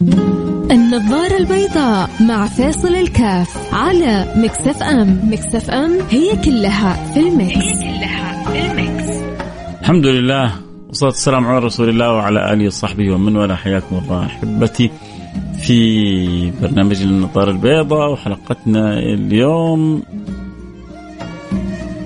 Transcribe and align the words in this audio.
النظارة 0.00 1.36
البيضاء 1.36 2.10
مع 2.20 2.46
فيصل 2.46 2.94
الكاف 2.94 3.74
على 3.74 4.34
Mix 4.36 4.82
FM. 4.82 5.20
Mix 5.32 5.70
FM 5.70 5.98
هي 6.10 6.36
كلها 6.44 7.12
في 7.14 7.20
ال 7.20 7.27
mix, 7.27 7.56
هي 7.56 7.98
كلها 7.98 8.44
في 8.44 8.70
ال 8.70 8.78
mix. 8.78 9.08
الحمد 9.80 10.06
لله 10.06 10.52
والصلاة 10.88 11.10
والسلام 11.10 11.46
على 11.46 11.58
رسول 11.58 11.88
الله 11.88 12.12
وعلى 12.12 12.52
آله 12.52 12.66
وصحبه 12.66 13.14
ومن 13.14 13.36
والاه. 13.36 13.54
حياكم 13.54 13.98
الله 13.98 14.26
أحبتي 14.26 14.90
في 15.62 16.50
برنامج 16.62 17.02
النظارة 17.02 17.50
البيضاء 17.50 18.12
وحلقتنا 18.12 18.98
اليوم 18.98 20.02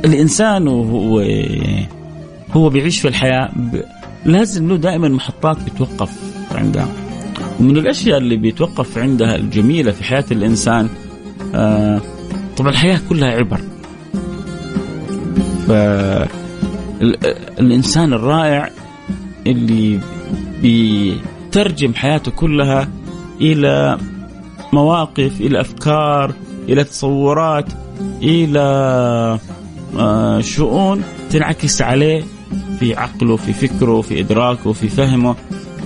الإنسان 0.05 0.69
وهو 0.69 1.21
هو 2.53 2.69
بيعيش 2.69 3.01
في 3.01 3.09
الحياة 3.09 3.51
لازم 4.25 4.69
له 4.69 4.77
دائما 4.77 5.09
محطات 5.09 5.57
بتوقف 5.63 6.13
عندها. 6.55 7.04
ومن 7.61 7.77
الأشياء 7.77 8.19
اللي 8.19 8.37
بيتوقف 8.37 8.99
عندها 8.99 9.37
الجميلة 9.37 9.93
في 9.93 10.05
حياة 10.05 10.25
الإنسان 10.31 10.89
آه 11.55 12.01
طبعا 12.57 12.71
الحياة 12.71 13.01
كلها 13.09 13.29
عبر. 13.31 13.61
الإنسان 17.61 18.13
الرائع 18.13 18.71
اللي 19.47 20.01
بيترجم 20.63 21.95
حياته 21.95 22.31
كلها 22.31 22.89
إلى 23.41 23.99
مواقف 24.73 25.41
إلى 25.41 25.61
أفكار 25.61 26.33
إلى 26.69 26.85
تصورات 26.85 27.67
إلى 28.23 28.61
آه 29.99 30.41
شؤون 30.41 31.03
تنعكس 31.31 31.83
عليه 31.83 32.23
في 32.81 32.95
عقله 32.95 33.37
في 33.37 33.53
فكره 33.53 34.01
في 34.01 34.21
إدراكه 34.21 34.73
في 34.73 34.89
فهمه. 34.89 35.35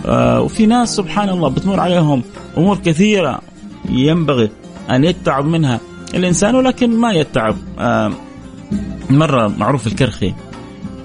آه 0.06 0.40
وفي 0.40 0.66
ناس 0.66 0.96
سبحان 0.96 1.28
الله 1.28 1.48
بتمر 1.48 1.80
عليهم 1.80 2.22
أمور 2.58 2.76
كثيرة 2.76 3.40
ينبغي 3.88 4.50
أن 4.90 5.04
يتعب 5.04 5.44
منها 5.44 5.80
الإنسان 6.14 6.54
ولكن 6.54 6.96
ما 6.96 7.12
يتعب. 7.12 7.56
آه 7.78 8.12
مرة 9.10 9.48
معروف 9.48 9.86
الكرخي. 9.86 10.34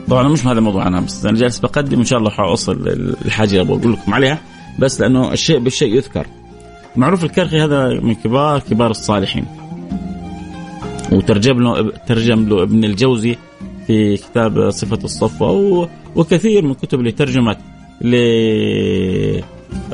طبعا 0.08 0.28
مش 0.28 0.48
هذا 0.48 0.60
الموضوع 0.60 0.88
أنا 0.88 1.00
بس 1.00 1.26
أنا 1.26 1.38
جالس 1.38 1.60
بقدم 1.60 2.00
إن 2.00 2.06
شاء 2.06 2.20
الله 2.20 2.30
حاوصل 2.30 2.88
الحاجة 3.26 3.50
اللي 3.50 3.62
أبغى 3.62 3.80
أقول 3.80 3.94
لكم 3.94 4.14
عليها 4.14 4.40
بس 4.80 5.02
لأنه 5.02 5.32
الشيء 5.32 5.60
بالشيء 5.60 5.96
يذكر. 5.96 6.28
معروف 6.96 7.24
الكرخي 7.24 7.62
هذا 7.62 7.90
من 7.90 8.16
كبار 8.16 8.60
كبار 8.60 8.92
الصالحين. 8.92 9.46
وترجم 11.12 11.60
له 11.60 11.92
ترجم 12.08 12.50
له 12.50 12.64
ابن 12.64 12.84
الجوزي 12.84 13.36
في 13.88 14.18
كتاب 14.18 14.70
صفة 14.70 15.00
الصفوة 15.04 15.90
وكثير 16.16 16.66
من 16.66 16.74
كتب 16.74 17.00
اللي 17.00 17.12
ترجمت 17.12 17.58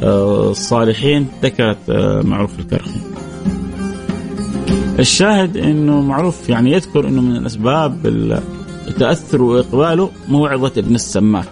للصالحين 0.01 1.27
ذكرت 1.43 1.77
آه، 1.89 2.21
معروف 2.21 2.59
الكرخي 2.59 2.99
الشاهد 4.99 5.57
إنه 5.57 6.01
معروف 6.01 6.49
يعني 6.49 6.71
يذكر 6.71 7.07
إنه 7.07 7.21
من 7.21 7.35
الأسباب 7.35 8.05
التأثر 8.87 9.41
وإقباله 9.41 10.09
موعظة 10.27 10.71
ابن 10.77 10.95
السماك. 10.95 11.49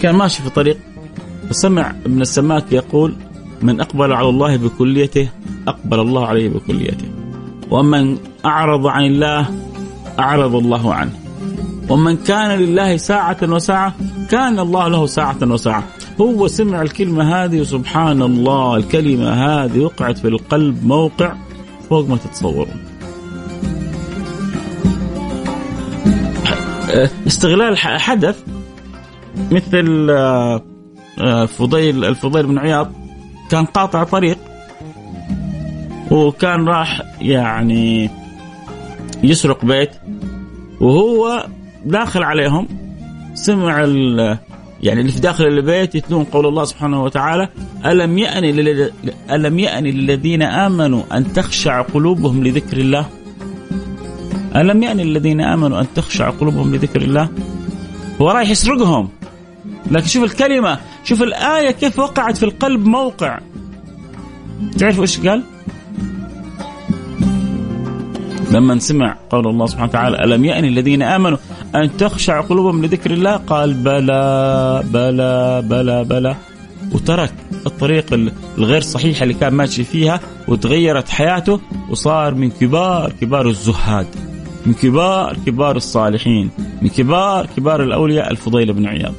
كان 0.00 0.14
ماشي 0.14 0.42
في 0.42 0.50
طريق 0.50 0.76
فسمع 1.50 1.94
ابن 2.06 2.20
السماك 2.20 2.72
يقول 2.72 3.14
من 3.62 3.80
أقبل 3.80 4.12
على 4.12 4.28
الله 4.28 4.56
بكليته 4.56 5.28
أقبل 5.68 6.00
الله 6.00 6.26
عليه 6.26 6.48
بكليته. 6.48 7.08
ومن 7.70 8.18
أعرض 8.44 8.86
عن 8.86 9.04
الله 9.04 9.46
أعرض 10.18 10.54
الله 10.54 10.94
عنه. 10.94 11.12
ومن 11.88 12.16
كان 12.16 12.58
لله 12.58 12.96
ساعة 12.96 13.36
وساعة 13.42 13.94
كان 14.30 14.58
الله 14.58 14.88
له 14.88 15.06
ساعة 15.06 15.36
وساعة. 15.42 15.84
هو 16.20 16.48
سمع 16.48 16.82
الكلمة 16.82 17.44
هذه 17.44 17.60
وسبحان 17.60 18.22
الله 18.22 18.76
الكلمة 18.76 19.30
هذه 19.30 19.78
وقعت 19.78 20.18
في 20.18 20.28
القلب 20.28 20.86
موقع 20.86 21.32
فوق 21.90 22.08
ما 22.08 22.16
تتصورون. 22.16 22.68
استغلال 27.26 27.78
حدث 27.78 28.42
مثل 29.50 30.06
آه، 30.10 30.62
آه، 31.18 31.46
فضيل 31.46 32.04
الفضيل 32.04 32.46
بن 32.46 32.58
عياض 32.58 32.92
كان 33.50 33.64
قاطع 33.64 34.04
طريق 34.04 34.38
وكان 36.10 36.68
راح 36.68 37.02
يعني 37.20 38.10
يسرق 39.22 39.64
بيت 39.64 39.90
وهو 40.80 41.46
داخل 41.84 42.22
عليهم. 42.22 42.85
سمع 43.36 43.78
يعني 44.82 45.00
اللي 45.00 45.12
في 45.12 45.20
داخل 45.20 45.44
البيت 45.44 45.94
يتلون 45.94 46.24
قول 46.24 46.46
الله 46.46 46.64
سبحانه 46.64 47.02
وتعالى 47.02 47.48
ألم 47.86 48.18
يأن 48.18 48.44
ألم 49.30 49.58
يأن 49.58 49.84
للذين 49.84 50.42
آمنوا 50.42 51.02
أن 51.12 51.32
تخشع 51.32 51.82
قلوبهم 51.82 52.44
لذكر 52.44 52.76
الله؟ 52.76 53.06
ألم 54.56 54.82
يأن 54.82 54.96
للذين 54.96 55.40
آمنوا 55.40 55.80
أن 55.80 55.86
تخشع 55.94 56.30
قلوبهم 56.30 56.74
لذكر 56.74 57.02
الله؟ 57.02 57.28
هو 58.20 58.30
رايح 58.30 58.50
يسرقهم. 58.50 59.08
لكن 59.90 60.06
شوف 60.06 60.24
الكلمة 60.24 60.78
شوف 61.04 61.22
الآية 61.22 61.70
كيف 61.70 61.98
وقعت 61.98 62.36
في 62.36 62.42
القلب 62.42 62.86
موقع. 62.86 63.38
تعرفوا 64.78 65.02
إيش 65.02 65.20
قال؟ 65.20 65.42
لما 68.50 68.78
سمع 68.78 69.16
قول 69.30 69.48
الله 69.48 69.66
سبحانه 69.66 69.88
وتعالى 69.88 70.24
ألم 70.24 70.44
يأن 70.44 70.64
الذين 70.64 71.02
آمنوا 71.02 71.38
أن 71.74 71.96
تخشع 71.96 72.40
قلوبهم 72.40 72.84
لذكر 72.84 73.10
الله؟ 73.10 73.36
قال 73.36 73.74
بلى 73.74 74.82
بلى 74.92 75.62
بلى 75.62 76.04
بلى. 76.04 76.36
وترك 76.92 77.32
الطريق 77.66 78.30
الغير 78.58 78.80
صحيحة 78.80 79.22
اللي 79.22 79.34
كان 79.34 79.54
ماشي 79.54 79.84
فيها 79.84 80.20
وتغيرت 80.48 81.08
حياته 81.08 81.60
وصار 81.90 82.34
من 82.34 82.50
كبار 82.50 83.12
كبار 83.20 83.48
الزهاد 83.48 84.06
من 84.66 84.74
كبار 84.74 85.36
كبار 85.46 85.76
الصالحين 85.76 86.50
من 86.82 86.88
كبار 86.88 87.46
كبار 87.56 87.82
الأولياء 87.82 88.30
الفضيل 88.30 88.72
بن 88.72 88.86
عياض. 88.86 89.14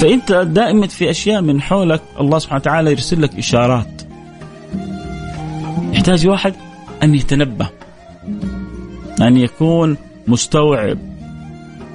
فأنت 0.00 0.32
دائما 0.32 0.86
في 0.86 1.10
أشياء 1.10 1.42
من 1.42 1.62
حولك 1.62 2.02
الله 2.20 2.38
سبحانه 2.38 2.60
وتعالى 2.60 2.90
يرسل 2.90 3.22
لك 3.22 3.38
إشارات. 3.38 3.99
يحتاج 5.92 6.28
واحد 6.28 6.54
أن 7.02 7.14
يتنبه 7.14 7.68
أن 9.20 9.36
يكون 9.36 9.96
مستوعب 10.26 10.98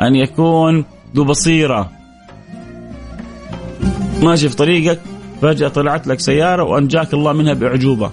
أن 0.01 0.15
يكون 0.15 0.85
ذو 1.15 1.23
بصيرة. 1.23 1.91
ماشي 4.23 4.49
في 4.49 4.55
طريقك 4.55 4.99
فجأة 5.41 5.67
طلعت 5.67 6.07
لك 6.07 6.19
سيارة 6.19 6.63
وأنجاك 6.63 7.13
الله 7.13 7.33
منها 7.33 7.53
بأعجوبة. 7.53 8.11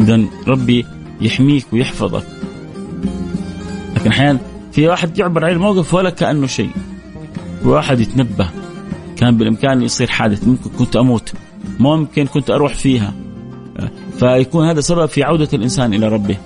إذا 0.00 0.24
ربي 0.48 0.86
يحميك 1.20 1.66
ويحفظك. 1.72 2.26
لكن 3.96 4.10
أحيانا 4.10 4.38
في 4.72 4.88
واحد 4.88 5.18
يعبر 5.18 5.44
عن 5.44 5.52
الموقف 5.52 5.94
ولا 5.94 6.10
كأنه 6.10 6.46
شيء. 6.46 6.70
واحد 7.64 8.00
يتنبه 8.00 8.50
كان 9.16 9.36
بالإمكان 9.36 9.82
يصير 9.82 10.06
حادث 10.06 10.48
ممكن 10.48 10.70
كنت 10.70 10.96
أموت 10.96 11.32
ممكن 11.78 12.26
كنت 12.26 12.50
أروح 12.50 12.74
فيها. 12.74 13.12
فيكون 14.18 14.68
هذا 14.68 14.80
سبب 14.80 15.06
في 15.06 15.22
عودة 15.22 15.48
الإنسان 15.52 15.94
إلى 15.94 16.08
ربه. 16.08 16.36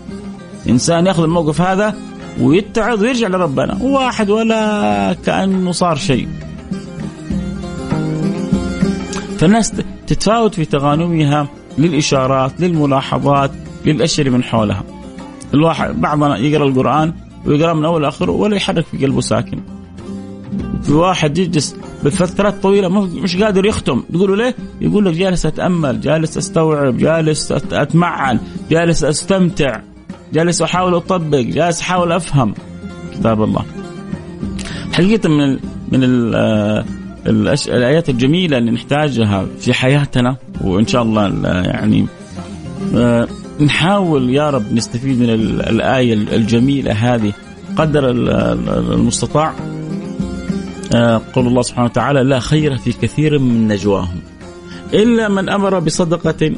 إنسان 0.69 1.07
يأخذ 1.07 1.23
الموقف 1.23 1.61
هذا 1.61 1.95
ويتعظ 2.41 3.03
ويرجع 3.03 3.29
لربنا. 3.29 3.79
واحد 3.83 4.31
ولا 4.31 5.17
كأنه 5.27 5.73
صار 5.73 5.97
شيء. 5.97 6.29
فالناس 9.39 9.73
تتفاوت 10.07 10.55
في 10.55 10.65
تغانمها 10.65 11.49
للإشارات 11.79 12.61
للملاحظات 12.61 13.51
للأشياء 13.85 14.29
من 14.29 14.43
حولها. 14.43 14.85
الواحد 15.55 16.01
بعضنا 16.01 16.37
يقرأ 16.37 16.69
القرآن 16.69 17.15
ويقرأ 17.47 17.75
من 17.75 17.85
أول 17.85 18.05
آخره 18.05 18.33
ولا 18.33 18.57
يحرك 18.57 18.85
في 18.87 19.07
قلبه 19.07 19.21
ساكن. 19.21 19.61
في 20.83 20.93
واحد 20.93 21.39
يجلس 21.39 21.77
بالفترات 22.05 22.63
طويلة 22.63 22.89
مش 23.01 23.37
قادر 23.37 23.67
يختم 23.67 24.03
تقولوا 24.13 24.37
ليه؟ 24.37 24.55
يقول 24.81 25.05
لك 25.05 25.15
جالس 25.15 25.47
أتأمل، 25.47 26.01
جالس 26.01 26.37
أستوعب، 26.37 26.97
جالس 26.97 27.53
أتمعن، 27.53 28.41
جالس 28.71 29.05
أستمتع، 29.05 29.81
جالس 30.33 30.63
أحاول 30.63 30.95
أطبق، 30.95 31.39
جالس 31.39 31.81
أحاول 31.81 32.13
أفهم 32.13 32.55
كتاب 33.13 33.43
الله. 33.43 33.65
حقيقة 34.93 35.29
من 35.29 35.59
من 35.93 36.35
آه، 36.35 36.85
الآيات 37.27 38.09
الجميلة 38.09 38.59
اللي 38.59 38.71
نحتاجها 38.71 39.47
في 39.61 39.73
حياتنا 39.73 40.37
وإن 40.61 40.87
شاء 40.87 41.03
الله 41.03 41.23
يعني 41.47 42.07
آه، 42.95 43.29
نحاول 43.61 44.31
يا 44.31 44.51
رب 44.51 44.73
نستفيد 44.73 45.21
من 45.21 45.31
الآية 45.61 46.15
الجميلة 46.15 46.93
هذه 46.93 47.33
قدر 47.77 48.11
المستطاع 48.93 49.55
قول 51.35 51.47
الله 51.47 51.63
سبحانه 51.63 51.85
وتعالى 51.85 52.23
لا 52.23 52.41
خير 52.41 52.77
في 52.77 52.93
كثير 52.93 53.39
من 53.39 53.69
نجواهم. 53.69 54.21
إلا 54.95 55.29
من 55.29 55.49
أمر 55.49 55.79
بصدقة 55.79 56.53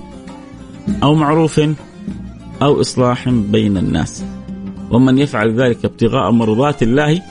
أو 1.03 1.15
معروف 1.15 1.61
أو 2.63 2.81
إصلاح 2.81 3.29
بين 3.29 3.77
الناس. 3.77 4.25
ومن 4.91 5.19
يفعل 5.19 5.61
ذلك 5.61 5.85
ابتغاء 5.85 6.31
مرضات 6.31 6.83
الله 6.83 7.23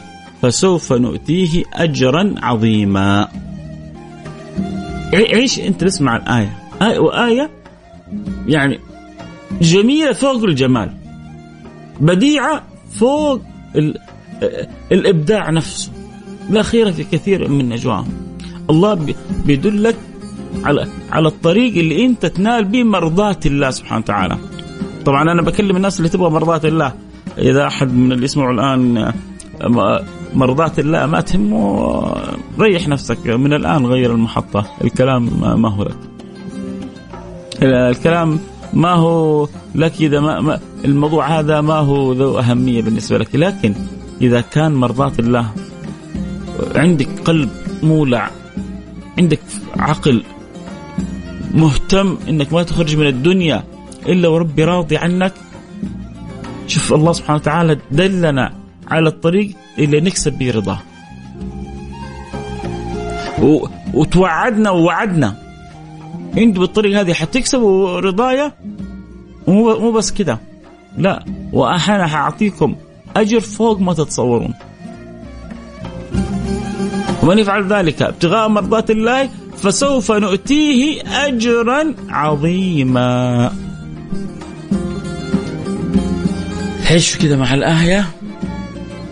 فسوف 0.41 0.93
نؤتيه 0.93 1.63
أجرا 1.73 2.35
عظيما. 2.37 3.27
عيش 5.13 5.59
أنت 5.59 5.83
تسمع 5.83 6.15
الآية؟ 6.15 6.57
آية 6.81 6.99
وآية 6.99 7.49
يعني 8.47 8.79
جميلة 9.61 10.13
فوق 10.13 10.43
الجمال. 10.43 10.93
بديعة 11.99 12.63
فوق 12.91 13.41
الإبداع 14.91 15.49
نفسه. 15.49 15.91
لا 16.51 16.63
خير 16.63 16.91
في 16.91 17.03
كثير 17.03 17.49
من 17.49 17.69
نجواهم. 17.69 18.07
الله 18.69 19.13
بيدلك 19.45 19.95
على 20.63 20.87
على 21.11 21.27
الطريق 21.27 21.77
اللي 21.77 22.05
انت 22.05 22.25
تنال 22.25 22.65
به 22.65 22.83
مرضاة 22.83 23.39
الله 23.45 23.69
سبحانه 23.69 24.01
وتعالى. 24.01 24.37
طبعا 25.05 25.31
أنا 25.31 25.41
بكلم 25.41 25.75
الناس 25.75 25.97
اللي 25.97 26.09
تبغى 26.09 26.29
مرضاة 26.29 26.61
الله. 26.63 26.93
إذا 27.37 27.67
أحد 27.67 27.93
من 27.93 28.11
اللي 28.11 28.25
يسمعوا 28.25 28.53
الآن 28.53 29.13
مرضاة 30.33 30.71
الله 30.77 31.05
ما 31.05 31.21
تهمه 31.21 32.15
ريح 32.59 32.87
نفسك. 32.87 33.27
من 33.27 33.53
الآن 33.53 33.85
غير 33.85 34.11
المحطة. 34.11 34.65
الكلام 34.83 35.29
ما 35.61 35.69
هو 35.69 35.83
لك. 35.83 35.97
الكلام 37.63 38.39
ما 38.73 38.93
هو 38.93 39.47
لك 39.75 40.01
إذا 40.01 40.19
ما, 40.19 40.41
ما 40.41 40.59
الموضوع 40.85 41.39
هذا 41.39 41.61
ما 41.61 41.73
هو 41.73 42.13
ذو 42.13 42.39
أهمية 42.39 42.81
بالنسبة 42.81 43.17
لك. 43.17 43.35
لكن 43.35 43.73
إذا 44.21 44.41
كان 44.41 44.73
مرضاة 44.73 45.11
الله 45.19 45.51
عندك 46.75 47.07
قلب 47.25 47.49
مولع 47.83 48.31
عندك 49.17 49.39
عقل 49.77 50.23
مهتم 51.53 52.17
إنك 52.29 52.53
ما 52.53 52.63
تخرج 52.63 52.95
من 52.95 53.07
الدنيا 53.07 53.63
إلا 54.05 54.27
وربي 54.27 54.63
راضي 54.63 54.97
عنك. 54.97 55.33
شوف 56.67 56.93
الله 56.93 57.13
سبحانه 57.13 57.39
وتعالى 57.39 57.77
دلنا 57.91 58.53
على 58.87 59.09
الطريق 59.09 59.55
اللي 59.79 60.01
نكسب 60.01 60.33
به 60.33 60.51
رضاه. 60.51 60.79
وتوعدنا 63.93 64.69
ووعدنا. 64.69 65.35
أنت 66.37 66.57
بالطريق 66.59 66.99
هذه 66.99 67.13
حتكسبوا 67.13 67.99
رضايا؟ 67.99 68.53
مو 69.47 69.91
بس 69.91 70.11
كده. 70.11 70.39
لا 70.97 71.25
وأنا 71.53 72.07
حأعطيكم 72.07 72.75
أجر 73.15 73.39
فوق 73.39 73.79
ما 73.79 73.93
تتصورون. 73.93 74.53
ومن 77.23 77.39
يفعل 77.39 77.67
ذلك 77.67 78.01
ابتغاء 78.01 78.47
مرضات 78.47 78.91
الله 78.91 79.29
فسوف 79.57 80.11
نؤتيه 80.11 81.01
اجرا 81.27 81.93
عظيما. 82.09 83.51
عيشوا 86.89 87.21
كذا 87.21 87.35
مع 87.35 87.53
الآية؟ 87.53 88.05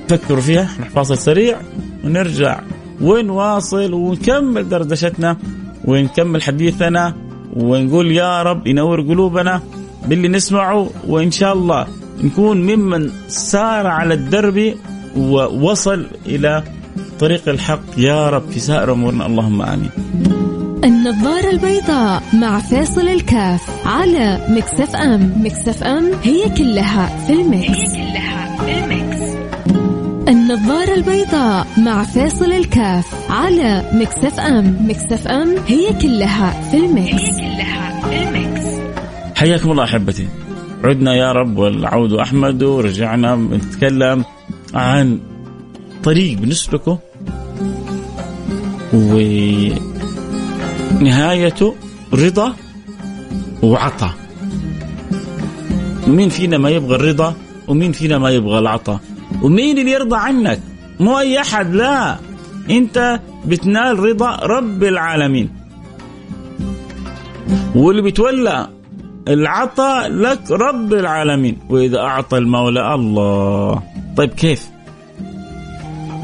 فكروا 0.09 0.41
فيها 0.41 0.69
فاصل 0.95 1.17
سريع 1.17 1.57
ونرجع 2.03 2.59
ونواصل 3.01 3.93
ونكمل 3.93 4.69
دردشتنا 4.69 5.37
ونكمل 5.85 6.43
حديثنا 6.43 7.13
ونقول 7.53 8.11
يا 8.11 8.43
رب 8.43 8.67
ينور 8.67 9.01
قلوبنا 9.01 9.61
باللي 10.07 10.27
نسمعه 10.27 10.89
وإن 11.07 11.31
شاء 11.31 11.53
الله 11.53 11.87
نكون 12.23 12.57
ممن 12.61 13.11
سار 13.27 13.87
على 13.87 14.13
الدرب 14.13 14.73
ووصل 15.17 16.05
إلى 16.25 16.63
طريق 17.19 17.49
الحق 17.49 17.81
يا 17.97 18.29
رب 18.29 18.51
في 18.51 18.59
سائر 18.59 18.91
أمورنا 18.91 19.25
اللهم 19.25 19.61
آمين. 19.61 19.89
النظارة 20.83 21.49
البيضاء 21.49 22.23
مع 22.33 22.59
فيصل 22.59 23.07
الكاف 23.07 23.87
على 23.87 24.47
Mix 24.49 24.95
FM، 24.95 25.33
Mix 25.45 25.83
FM 25.83 26.11
هي 26.23 26.49
كلها 26.57 27.25
في 27.27 27.33
ال 27.33 27.41
mix. 27.41 27.69
هي 27.69 28.11
كلها 28.11 28.57
في 28.57 28.83
ال 28.83 28.91
mix. 28.91 29.21
النظارة 30.29 30.93
البيضاء 30.93 31.67
مع 31.77 32.03
فيصل 32.03 32.51
الكاف 32.51 33.31
على 33.31 33.91
Mix 33.93 34.39
FM، 34.39 34.77
Mix 34.89 35.27
FM 35.27 35.55
هي 35.67 35.93
كلها 36.01 36.69
في 36.71 36.77
ال 36.77 36.85
mix. 36.85 37.13
هي 37.13 37.55
كلها 37.55 38.01
في 38.01 38.27
ال 38.27 38.35
mix. 38.35 38.65
حياكم 39.35 39.71
الله 39.71 39.83
أحبتي. 39.83 40.27
عدنا 40.83 41.15
يا 41.15 41.31
رب 41.31 41.57
والعود 41.57 42.13
أحمد 42.13 42.63
ورجعنا 42.63 43.35
نتكلم 43.35 44.23
عن 44.73 45.19
طريق 46.03 46.37
بنسلكه 46.37 46.99
ونهايته 50.93 51.75
رضا 52.13 52.55
وعطاء 53.63 54.13
مين 56.07 56.29
فينا 56.29 56.57
ما 56.57 56.69
يبغى 56.69 56.95
الرضا 56.95 57.33
ومين 57.67 57.91
فينا 57.91 58.17
ما 58.17 58.29
يبغى 58.29 58.59
العطاء 58.59 58.99
ومين 59.41 59.77
اللي 59.77 59.91
يرضى 59.91 60.15
عنك؟ 60.15 60.59
مو 60.99 61.19
أي 61.19 61.41
أحد 61.41 61.75
لا. 61.75 62.17
أنت 62.69 63.19
بتنال 63.45 63.99
رضا 63.99 64.35
رب 64.35 64.83
العالمين. 64.83 65.49
واللي 67.75 68.01
بيتولى 68.01 68.67
العطاء 69.27 70.07
لك 70.07 70.51
رب 70.51 70.93
العالمين. 70.93 71.57
وإذا 71.69 71.99
أعطى 71.99 72.37
المولى 72.37 72.95
الله. 72.95 73.83
طيب 74.17 74.29
كيف؟ 74.29 74.69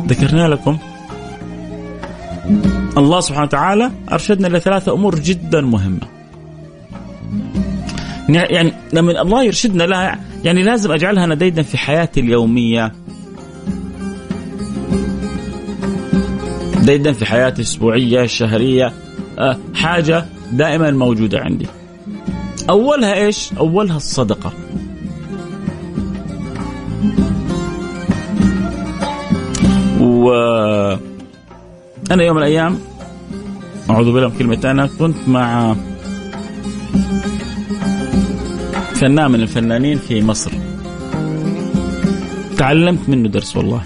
ذكرنا 0.08 0.48
لكم 0.48 0.78
الله 2.98 3.20
سبحانه 3.20 3.46
وتعالى 3.46 3.92
أرشدنا 4.12 4.58
لثلاثة 4.58 4.94
أمور 4.94 5.16
جدا 5.20 5.62
مهمة. 5.62 6.08
يعني 8.30 8.74
لما 8.94 9.22
الله 9.22 9.44
يرشدنا 9.44 9.84
لها 9.84 10.20
يعني 10.44 10.64
لازم 10.64 10.92
أجعلها 10.92 11.26
نديدا 11.26 11.62
في 11.62 11.78
حياتي 11.78 12.20
اليومية. 12.20 12.92
ديدا 16.82 17.14
في 17.14 17.26
حياتي 17.26 17.62
الأسبوعية 17.62 18.24
الشهرية 18.24 18.94
أه 19.40 19.58
حاجة 19.74 20.26
دائما 20.52 20.92
موجودة 20.92 21.40
عندي. 21.40 21.68
أولها 22.70 23.14
إيش؟ 23.14 23.54
أولها 23.54 23.98
الصدقة. 23.98 24.54
و 30.02 31.05
أنا 32.12 32.24
يوم 32.24 32.36
من 32.36 32.42
الأيام 32.42 32.80
أعوذ 33.90 34.12
بالله 34.12 34.30
من 34.30 34.38
كلمة 34.38 34.72
أنا 34.72 34.90
كنت 35.00 35.16
مع 35.28 35.76
فنان 38.94 39.32
من 39.32 39.42
الفنانين 39.42 39.98
في 39.98 40.24
مصر. 40.24 40.52
تعلمت 42.58 43.10
منه 43.10 43.30
درس 43.30 43.58
والله. 43.58 43.82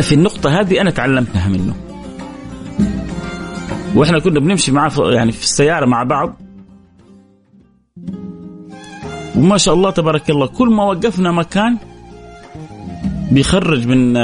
في 0.00 0.14
النقطة 0.14 0.60
هذه 0.60 0.80
أنا 0.80 0.90
تعلمتها 0.90 1.48
منه. 1.48 1.74
وإحنا 3.94 4.18
كنا 4.18 4.40
بنمشي 4.40 4.72
معاه 4.72 4.90
يعني 4.98 5.32
في 5.32 5.42
السيارة 5.42 5.86
مع 5.86 6.02
بعض. 6.02 6.36
وما 9.36 9.58
شاء 9.58 9.74
الله 9.74 9.90
تبارك 9.90 10.30
الله 10.30 10.46
كل 10.46 10.68
ما 10.68 10.84
وقفنا 10.84 11.32
مكان 11.32 11.78
بيخرج 13.30 13.86
من 13.86 14.16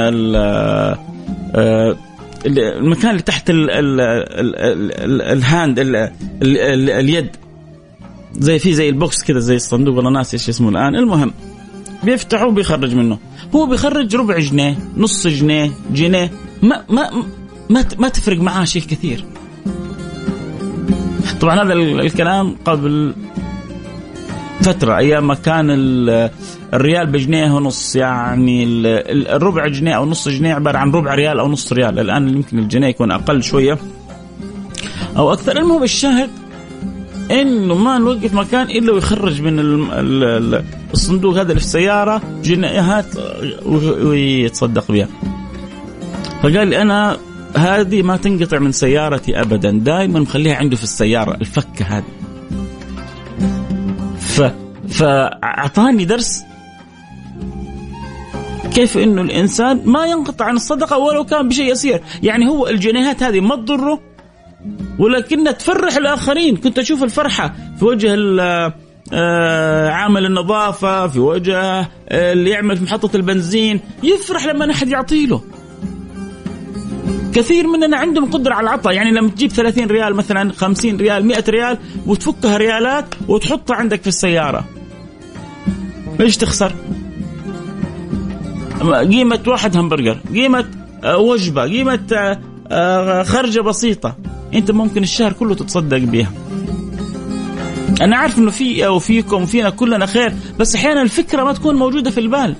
المكان 1.55 3.11
اللي 3.11 3.21
تحت 3.21 3.49
ال 3.49 3.69
ال 3.71 4.01
ال 4.01 5.21
الهاند 5.21 5.79
اليد. 6.41 7.29
زي 8.33 8.59
في 8.59 8.73
زي 8.73 8.89
البوكس 8.89 9.23
كذا 9.23 9.39
زي 9.39 9.55
الصندوق 9.55 9.95
والله 9.95 10.11
ناسي 10.11 10.37
إيش 10.37 10.49
اسمه 10.49 10.69
الآن. 10.69 10.95
المهم 10.95 11.33
بيفتحه 12.03 12.45
وبيخرج 12.45 12.95
منه. 12.95 13.17
هو 13.55 13.65
بيخرج 13.65 14.15
ربع 14.15 14.39
جنيه 14.39 14.77
نص 14.97 15.27
جنيه 15.27 15.71
جنيه. 15.93 16.31
ما 16.61 16.83
ما 16.89 17.09
ما, 17.69 17.85
ما 17.99 18.09
تفرق 18.09 18.39
معاه 18.39 18.65
شيء 18.65 18.81
كثير. 18.81 19.25
طبعا 21.41 21.63
هذا 21.63 21.73
الكلام 21.73 22.55
قبل 22.65 23.13
فترة 24.61 24.97
أيام 24.97 25.27
ما 25.27 25.33
كان 25.33 25.67
الريال 26.73 27.07
بجنيه 27.07 27.51
ونص 27.51 27.95
يعني 27.95 28.63
الربع 29.35 29.67
جنيه 29.67 29.93
أو 29.93 30.05
نص 30.05 30.29
جنيه 30.29 30.53
عبارة 30.53 30.77
عن 30.77 30.91
ربع 30.91 31.15
ريال 31.15 31.39
أو 31.39 31.47
نص 31.47 31.73
ريال 31.73 31.99
الآن 31.99 32.29
يمكن 32.29 32.59
الجنيه 32.59 32.87
يكون 32.87 33.11
أقل 33.11 33.43
شوية 33.43 33.77
أو 35.17 35.33
أكثر 35.33 35.57
المهم 35.57 35.83
الشاهد 35.83 36.29
إنه 37.31 37.75
ما 37.75 37.97
نوقف 37.97 38.33
مكان 38.33 38.69
إلا 38.69 38.93
ويخرج 38.93 39.41
من 39.41 39.59
الصندوق 40.93 41.33
هذا 41.33 41.41
اللي 41.41 41.59
في 41.59 41.65
السياره 41.65 42.21
جنيهات 42.43 43.05
ويتصدق 44.03 44.91
بها. 44.91 45.07
فقال 46.43 46.67
لي 46.67 46.81
أنا 46.81 47.17
هذه 47.55 48.01
ما 48.01 48.17
تنقطع 48.17 48.59
من 48.59 48.71
سيارتي 48.71 49.41
ابدا، 49.41 49.71
دائما 49.71 50.19
مخليها 50.19 50.55
عنده 50.55 50.75
في 50.75 50.83
السيارة 50.83 51.35
الفكة 51.35 51.85
هذه. 51.85 52.20
ف 54.31 54.41
فاعطاني 54.89 56.05
درس 56.05 56.43
كيف 58.73 58.97
إنه 58.97 59.21
الإنسان 59.21 59.81
ما 59.85 60.05
ينقطع 60.05 60.45
عن 60.45 60.55
الصدقة 60.55 60.97
ولو 60.97 61.23
كان 61.23 61.47
بشيء 61.47 61.71
يسير، 61.71 62.01
يعني 62.23 62.47
هو 62.49 62.67
الجنيهات 62.67 63.23
هذه 63.23 63.39
ما 63.39 63.55
تضره 63.55 63.99
ولكنها 64.99 65.51
تفرح 65.51 65.97
الآخرين، 65.97 66.57
كنت 66.57 66.79
أشوف 66.79 67.03
الفرحة 67.03 67.53
في 67.79 67.85
وجه 67.85 68.15
آه، 69.13 69.89
عامل 69.89 70.25
النظافة 70.25 71.07
في 71.07 71.19
وجهه 71.19 71.87
اللي 72.11 72.49
يعمل 72.49 72.77
في 72.77 72.83
محطة 72.83 73.15
البنزين. 73.15 73.79
يفرح 74.03 74.45
لما 74.45 74.71
أحد 74.71 74.89
يعطيله 74.89 75.41
كثير 77.33 77.67
مننا 77.67 77.97
عندهم 77.97 78.31
قدرة 78.31 78.53
على 78.53 78.63
العطاء. 78.63 78.93
يعني 78.93 79.11
لما 79.11 79.29
تجيب 79.29 79.51
30 79.51 79.85
ريال 79.85 80.15
مثلا 80.15 80.53
50 80.53 80.97
ريال 80.97 81.25
100 81.25 81.43
ريال 81.49 81.77
وتفكها 82.05 82.57
ريالات 82.57 83.05
وتحطها 83.27 83.75
عندك 83.75 84.01
في 84.01 84.07
السيارة. 84.07 84.65
إيش 86.21 86.37
تخسر؟ 86.37 86.75
قيمة 89.11 89.39
واحد 89.47 89.77
همبرجر 89.77 90.17
قيمة 90.33 90.65
آه، 91.03 91.17
وجبة 91.17 91.63
قيمة 91.63 91.99
آه، 92.13 92.39
آه، 92.71 93.23
خرجة 93.23 93.61
بسيطة. 93.61 94.15
أنت 94.53 94.71
ممكن 94.71 95.03
الشهر 95.03 95.33
كله 95.33 95.55
تتصدق 95.55 95.97
بها 95.97 96.31
أنا 98.01 98.17
عارف 98.17 98.39
إنه 98.39 98.51
في 98.51 98.87
وفيكم 98.87 99.43
وفينا 99.43 99.69
كلنا 99.69 100.05
خير 100.05 100.33
بس 100.59 100.75
أحيانا 100.75 101.01
الفكرة 101.01 101.43
ما 101.43 101.53
تكون 101.53 101.75
موجودة 101.75 102.11
في 102.11 102.19
البال. 102.19 102.55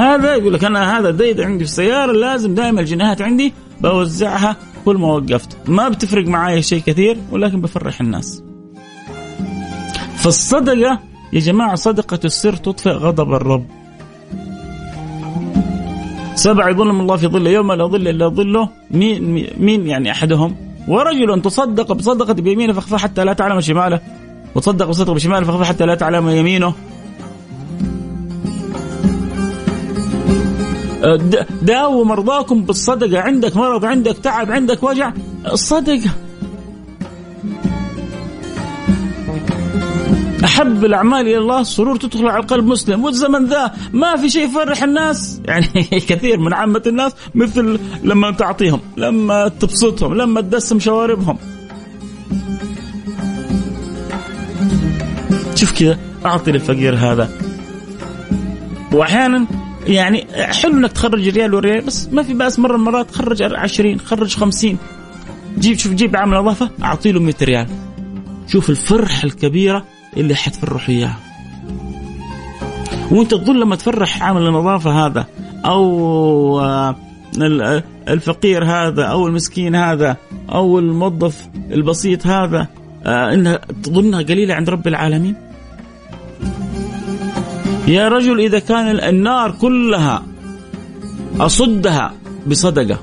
هذا 0.00 0.34
يقول 0.34 0.52
لك 0.52 0.64
أنا 0.64 0.98
هذا 0.98 1.10
ديد 1.10 1.40
عندي 1.40 1.64
في 1.64 1.70
السيارة 1.70 2.12
لازم 2.12 2.54
دائما 2.54 2.80
الجنيهات 2.80 3.22
عندي 3.22 3.52
بوزعها 3.80 4.56
كل 4.84 4.96
ما 4.96 5.08
وقفت. 5.14 5.68
ما 5.68 5.88
بتفرق 5.88 6.26
معايا 6.26 6.60
شيء 6.60 6.82
كثير 6.86 7.18
ولكن 7.32 7.60
بفرح 7.60 8.00
الناس. 8.00 8.42
فالصدقة 10.16 10.98
يا 11.32 11.40
جماعة 11.40 11.74
صدقة 11.74 12.18
السر 12.24 12.56
تطفئ 12.56 12.90
غضب 12.90 13.32
الرب. 13.34 13.66
سبع 16.34 16.70
يظلم 16.70 17.00
الله 17.00 17.16
في 17.16 17.26
ظله 17.26 17.50
يوم 17.50 17.72
لا 17.72 17.86
ظل 17.86 18.08
إلا 18.08 18.28
ظله. 18.28 18.68
مين 18.90 19.48
مين 19.58 19.86
يعني 19.86 20.10
أحدهم؟ 20.10 20.56
ورجل 20.88 21.42
تصدق 21.42 21.92
بصدقة 21.92 22.32
بيمينه 22.32 22.72
فاخفى 22.72 22.96
حتى 22.96 23.24
لا 23.24 23.32
تعلم 23.32 23.60
شماله. 23.60 24.00
وتصدق 24.54 24.86
بصدقة 24.86 25.14
بشماله 25.14 25.46
فاخفى 25.46 25.64
حتى 25.64 25.86
لا 25.86 25.94
تعلم 25.94 26.28
يمينه. 26.28 26.74
داووا 31.62 32.04
مرضاكم 32.04 32.62
بالصدقة. 32.62 33.20
عندك 33.20 33.56
مرض 33.56 33.84
عندك 33.84 34.16
تعب 34.18 34.50
عندك 34.50 34.82
وجع. 34.82 35.12
الصدقة. 35.52 36.10
أحب 40.44 40.84
الأعمال 40.84 41.20
إلى 41.20 41.38
الله. 41.38 41.62
سرور 41.62 41.96
تدخل 41.96 42.26
على 42.26 42.46
قلب 42.46 42.66
مسلم. 42.66 43.04
والزمن 43.04 43.46
ذا 43.46 43.74
ما 43.92 44.16
في 44.16 44.28
شيء 44.28 44.44
يفرح 44.44 44.82
الناس. 44.82 45.40
يعني 45.44 45.66
كثير 46.10 46.40
من 46.40 46.52
عامة 46.52 46.82
الناس 46.86 47.12
مثل 47.34 47.78
لما 48.02 48.30
تعطيهم 48.30 48.80
لما 48.96 49.48
تبسطهم 49.48 50.14
لما 50.14 50.40
تدسم 50.40 50.78
شواربهم. 50.78 51.38
شوف 55.54 55.72
كذا 55.78 55.98
اعطي 56.26 56.52
للفقير 56.52 56.94
هذا. 56.94 57.28
وأحيانا 58.92 59.46
يعني 59.86 60.26
حلو 60.34 60.72
إنك 60.72 60.92
تخرج 60.92 61.28
ريال 61.28 61.54
وريال 61.54 61.80
بس 61.80 62.08
ما 62.12 62.22
في 62.22 62.34
بأس 62.34 62.58
مرة 62.58 62.76
من 62.76 62.80
المرات 62.80 63.10
خرج 63.10 63.42
20 63.42 64.00
خرج 64.00 64.36
50 64.36 64.78
جيب 65.58 65.78
شوف 65.78 65.92
جيب 65.92 66.16
عامل 66.16 66.36
نظافه 66.36 66.70
اعطي 66.82 67.12
له 67.12 67.20
100 67.20 67.34
ريال. 67.42 67.66
شوف 68.46 68.70
الفرحة 68.70 69.24
الكبيرة 69.24 69.84
اللي 70.16 70.34
حتفرح 70.34 70.88
إياها. 70.88 71.18
وأنت 73.10 73.30
تظن 73.30 73.56
لما 73.56 73.76
تفرح 73.76 74.22
عامل 74.22 74.46
النظافه 74.46 75.06
هذا 75.06 75.26
أو 75.64 76.60
آه، 76.60 76.96
الفقير 78.08 78.64
هذا 78.64 79.04
أو 79.04 79.26
المسكين 79.26 79.74
هذا 79.74 80.16
أو 80.52 80.78
الموظف 80.78 81.48
البسيط 81.70 82.26
هذا 82.26 82.66
آه، 83.06 83.34
إنها 83.34 83.60
تظنها 83.82 84.22
قليلة 84.22 84.54
عند 84.54 84.70
رب 84.70 84.88
العالمين؟ 84.88 85.49
يا 87.90 88.08
رجل 88.08 88.40
إذا 88.40 88.58
كان 88.58 89.00
النار 89.00 89.50
كلها 89.50 90.22
أصدها 91.40 92.14
بصدقة 92.46 93.00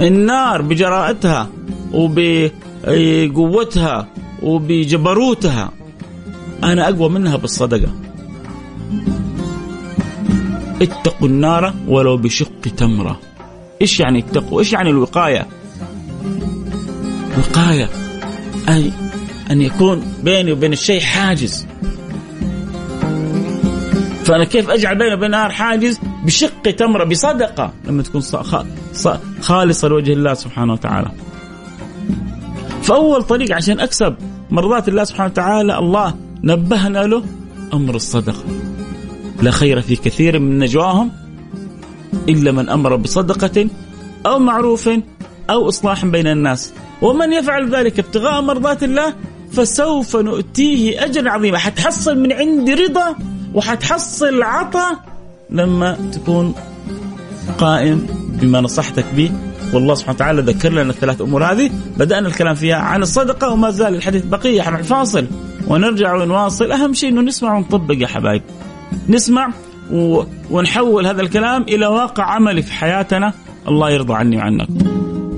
النار 0.00 0.62
بجراءتها 0.62 1.50
وبقوتها 1.92 4.08
وبجبروتها 4.42 5.72
أنا 6.64 6.88
أقوى 6.88 7.08
منها 7.08 7.36
بالصدقة. 7.36 7.92
اتقوا 10.82 11.28
النار 11.28 11.74
ولو 11.88 12.16
بشق 12.16 12.60
تمرة. 12.76 13.20
إيش 13.82 14.00
يعني 14.00 14.18
اتقوا؟ 14.18 14.60
إيش 14.60 14.72
يعني 14.72 14.90
الوقاية؟ 14.90 15.46
وقاية 17.38 17.88
أي 18.68 18.92
أن 19.50 19.62
يكون 19.62 20.02
بيني 20.22 20.52
وبين 20.52 20.72
الشيء 20.72 21.00
حاجز. 21.00 21.65
فأنا 24.26 24.44
كيف 24.44 24.70
أجعل 24.70 24.98
بيني 24.98 25.14
وبين 25.14 25.24
النار 25.24 25.50
حاجز 25.50 26.00
بشق 26.24 26.62
تمرة 26.62 27.04
بصدقة 27.04 27.72
لما 27.84 28.02
تكون 28.02 28.22
خالصة 29.40 29.88
لوجه 29.88 30.12
الله 30.12 30.34
سبحانه 30.34 30.72
وتعالى. 30.72 31.10
فأول 32.82 33.22
طريق 33.22 33.54
عشان 33.54 33.80
أكسب 33.80 34.14
مرضات 34.50 34.88
الله 34.88 35.04
سبحانه 35.04 35.30
وتعالى 35.30 35.78
الله 35.78 36.14
نبهنا 36.44 36.98
له 36.98 37.22
أمر 37.74 37.94
الصدقة. 37.94 38.44
لا 39.42 39.50
خير 39.50 39.80
في 39.80 39.96
كثير 39.96 40.38
من 40.38 40.58
نجواهم 40.58 41.12
إلا 42.28 42.52
من 42.52 42.68
أمر 42.68 42.96
بصدقة 42.96 43.66
أو 44.26 44.38
معروف 44.38 44.90
أو 45.50 45.68
إصلاح 45.68 46.04
بين 46.04 46.26
الناس. 46.26 46.72
ومن 47.02 47.32
يفعل 47.32 47.74
ذلك 47.74 47.98
ابتغاء 47.98 48.42
مرضات 48.42 48.82
الله 48.82 49.14
فسوف 49.52 50.16
نؤتيه 50.16 51.04
أجرا 51.04 51.30
عظيما. 51.30 51.58
حتحصل 51.58 52.18
من 52.18 52.32
عندي 52.32 52.74
رضا 52.74 53.16
وحتحصل 53.56 54.42
عطاء 54.42 54.98
لما 55.50 55.96
تكون 56.12 56.54
قائم 57.58 58.06
بما 58.28 58.60
نصحتك 58.60 59.04
به. 59.16 59.30
والله 59.72 59.94
سبحانه 59.94 60.14
وتعالى 60.14 60.42
ذكر 60.42 60.72
لنا 60.72 60.90
الثلاث 60.90 61.20
أمور 61.20 61.44
هذه. 61.44 61.70
بدأنا 61.96 62.28
الكلام 62.28 62.54
فيها 62.54 62.76
عن 62.76 63.02
الصدقة 63.02 63.50
وما 63.50 63.70
زال 63.70 63.94
الحديث 63.94 64.24
بقية. 64.24 64.62
حنروح 64.62 64.82
فاصل 64.82 65.26
ونرجع 65.68 66.14
ونواصل. 66.14 66.72
أهم 66.72 66.94
شيء 66.94 67.10
إنه 67.10 67.20
نسمع 67.20 67.56
ونطبق 67.56 67.94
يا 67.98 68.06
حبايب. 68.06 68.42
نسمع 69.08 69.52
و... 69.92 70.22
ونحول 70.50 71.06
هذا 71.06 71.22
الكلام 71.22 71.62
إلى 71.62 71.86
واقع 71.86 72.24
عملي 72.24 72.62
في 72.62 72.72
حياتنا. 72.72 73.32
الله 73.68 73.90
يرضى 73.90 74.14
عني 74.14 74.36
وعنك. 74.36 74.68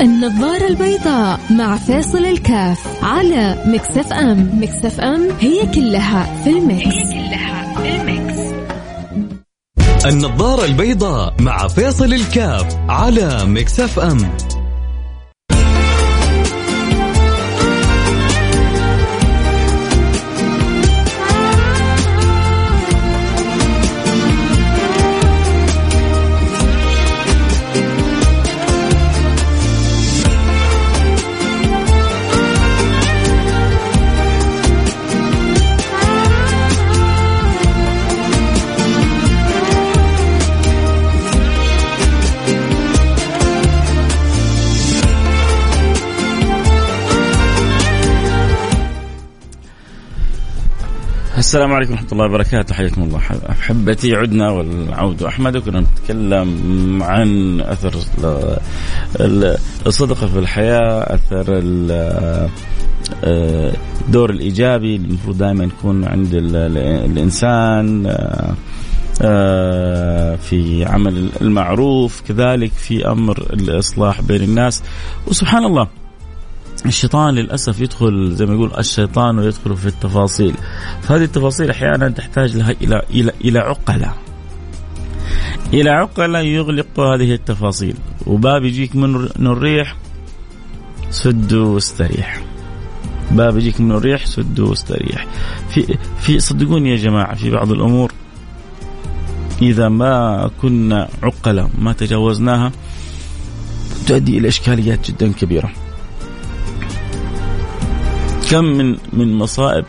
النظارة 0.00 0.66
البيضاء 0.66 1.40
مع 1.50 1.76
فيصل 1.76 2.25
الكاف 2.25 3.04
على 3.04 3.64
Mix 3.66 4.12
FM. 4.12 4.50
Mix 4.62 5.00
FM 5.00 5.28
هي 5.40 5.66
كلها 5.75 6.42
في 6.44 6.50
ال 6.50 6.60
mix 6.60 6.87
هي 6.87 7.02
كلها 7.02 7.67
في 7.88 7.95
ال 7.97 8.07
mix 8.07 8.38
النظارة 10.07 10.64
البيضاء 10.64 11.35
مع 11.40 11.68
فيصل 11.68 12.12
الكاف 12.14 12.76
على 12.88 13.45
Mix 13.45 13.99
FM. 13.99 14.30
السلام 51.38 51.73
عليكم 51.73 51.92
ورحمة 51.92 52.09
الله 52.12 52.25
وبركاته. 52.25 52.75
حياكم 52.75 53.02
الله. 53.02 53.21
أحبتي 53.50 54.14
عدنا 54.14 54.50
والعود 54.50 55.23
أحمد 55.23 55.57
وكنا 55.57 55.80
نتكلم 55.80 57.02
عن 57.02 57.61
أثر 57.61 57.95
الصدقة 59.87 60.26
في 60.26 60.38
الحياة 60.38 61.14
أثر 61.14 61.45
الدور 63.23 64.30
الإيجابي 64.30 64.97
المفروض 64.97 65.38
دائما 65.38 65.64
يكون 65.64 66.04
عند 66.04 66.30
الإنسان 66.35 68.16
في 70.38 70.85
عمل 70.87 71.28
المعروف 71.40 72.23
كذلك 72.28 72.73
في 72.73 73.09
أمر 73.09 73.38
الإصلاح 73.52 74.21
بين 74.21 74.42
الناس. 74.42 74.83
وسبحان 75.26 75.64
الله 75.64 75.88
الشيطان 76.87 77.35
للأسف 77.35 77.80
يدخل 77.80 78.30
زي 78.35 78.47
ما 78.47 78.54
يقول 78.54 78.73
الشيطان 78.78 79.38
ويدخل 79.38 79.76
في 79.76 79.87
التفاصيل. 79.87 80.54
فهذه 81.02 81.23
التفاصيل 81.23 81.70
أحيانا 81.70 82.08
تحتاج 82.08 82.56
لها 82.56 82.70
إلى 82.70 83.02
إلى 83.11 83.32
إلى 83.44 83.58
عقلة. 83.58 84.14
إلى 85.75 85.90
عقلة 85.90 86.38
يغلق 86.40 87.00
هذه 87.00 87.35
التفاصيل. 87.35 87.94
وباب 88.26 88.64
يجيك 88.64 88.97
من 88.97 89.47
الريح 89.47 89.97
سدوا 91.11 91.75
واستريح. 91.75 92.42
باب 93.30 93.56
يجيك 93.56 93.80
من 93.80 93.92
الريح 93.92 94.26
سدوا 94.26 94.68
واستريح. 94.68 95.26
في 95.68 95.99
في 96.20 96.40
صدقوني 96.40 96.90
يا 96.90 96.97
جماعة 96.97 97.35
في 97.35 97.50
بعض 97.50 97.73
الأمور 97.73 98.12
إذا 99.62 99.88
ما 99.88 100.50
كنا 100.62 101.08
عقلاء 101.23 101.70
ما 101.78 101.92
تجاوزناها 101.92 102.73
تؤدي 104.06 104.38
إلى 104.38 104.49
إشكاليات 104.49 105.11
جدا 105.11 105.32
كبيرة. 105.32 105.73
كم 108.50 108.64
من 108.64 108.97
من 109.12 109.35
مصائب. 109.35 109.85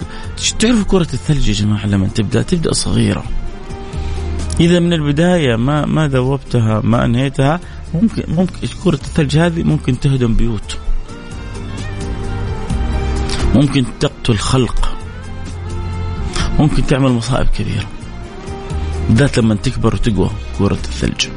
تعرفوا 0.60 0.84
كرة 0.84 1.08
الثلج 1.13 1.48
يا 1.50 1.54
جماعة 1.54 1.86
لما 1.86 2.08
تبدأ؟ 2.08 2.42
تبدأ 2.42 2.74
صغيرة. 2.74 3.24
إذا 4.60 4.80
من 4.80 4.94
البداية 4.94 5.56
ما 5.56 5.86
ما 5.86 6.08
ذوبتها 6.08 6.82
ما 6.84 7.06
أنهيتها 7.06 7.60
ممكن 7.94 8.24
ممكن 8.28 8.68
كرة 8.84 8.94
الثلج 8.94 9.38
هذه 9.38 9.63
ممكن 9.63 10.00
تهدم 10.00 10.34
بيوت. 10.34 10.78
ممكن 13.56 13.86
تقتل 14.00 14.38
خلق. 14.38 14.98
ممكن 16.60 16.86
تعمل 16.86 17.12
مصائب 17.12 17.48
كبيرة. 17.48 17.88
بالذات 19.10 19.38
لما 19.39 19.56
تكبر 19.56 19.96
وتقوى 19.96 20.30
كرة 20.60 20.74
الثلج. 20.74 21.28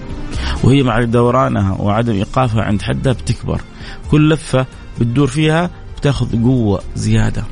وهي 0.64 0.82
مع 0.82 1.02
دورانها 1.02 1.72
وعدم 1.72 2.12
إيقافها 2.12 2.62
عند 2.62 2.82
حدها 2.82 3.12
بتكبر 3.12 3.60
كل 4.10 4.30
لفة 4.30 4.66
بتدور 5.00 5.26
فيها 5.26 5.70
بتاخذ 6.02 6.42
قوة 6.42 6.82
زيادة. 6.94 7.44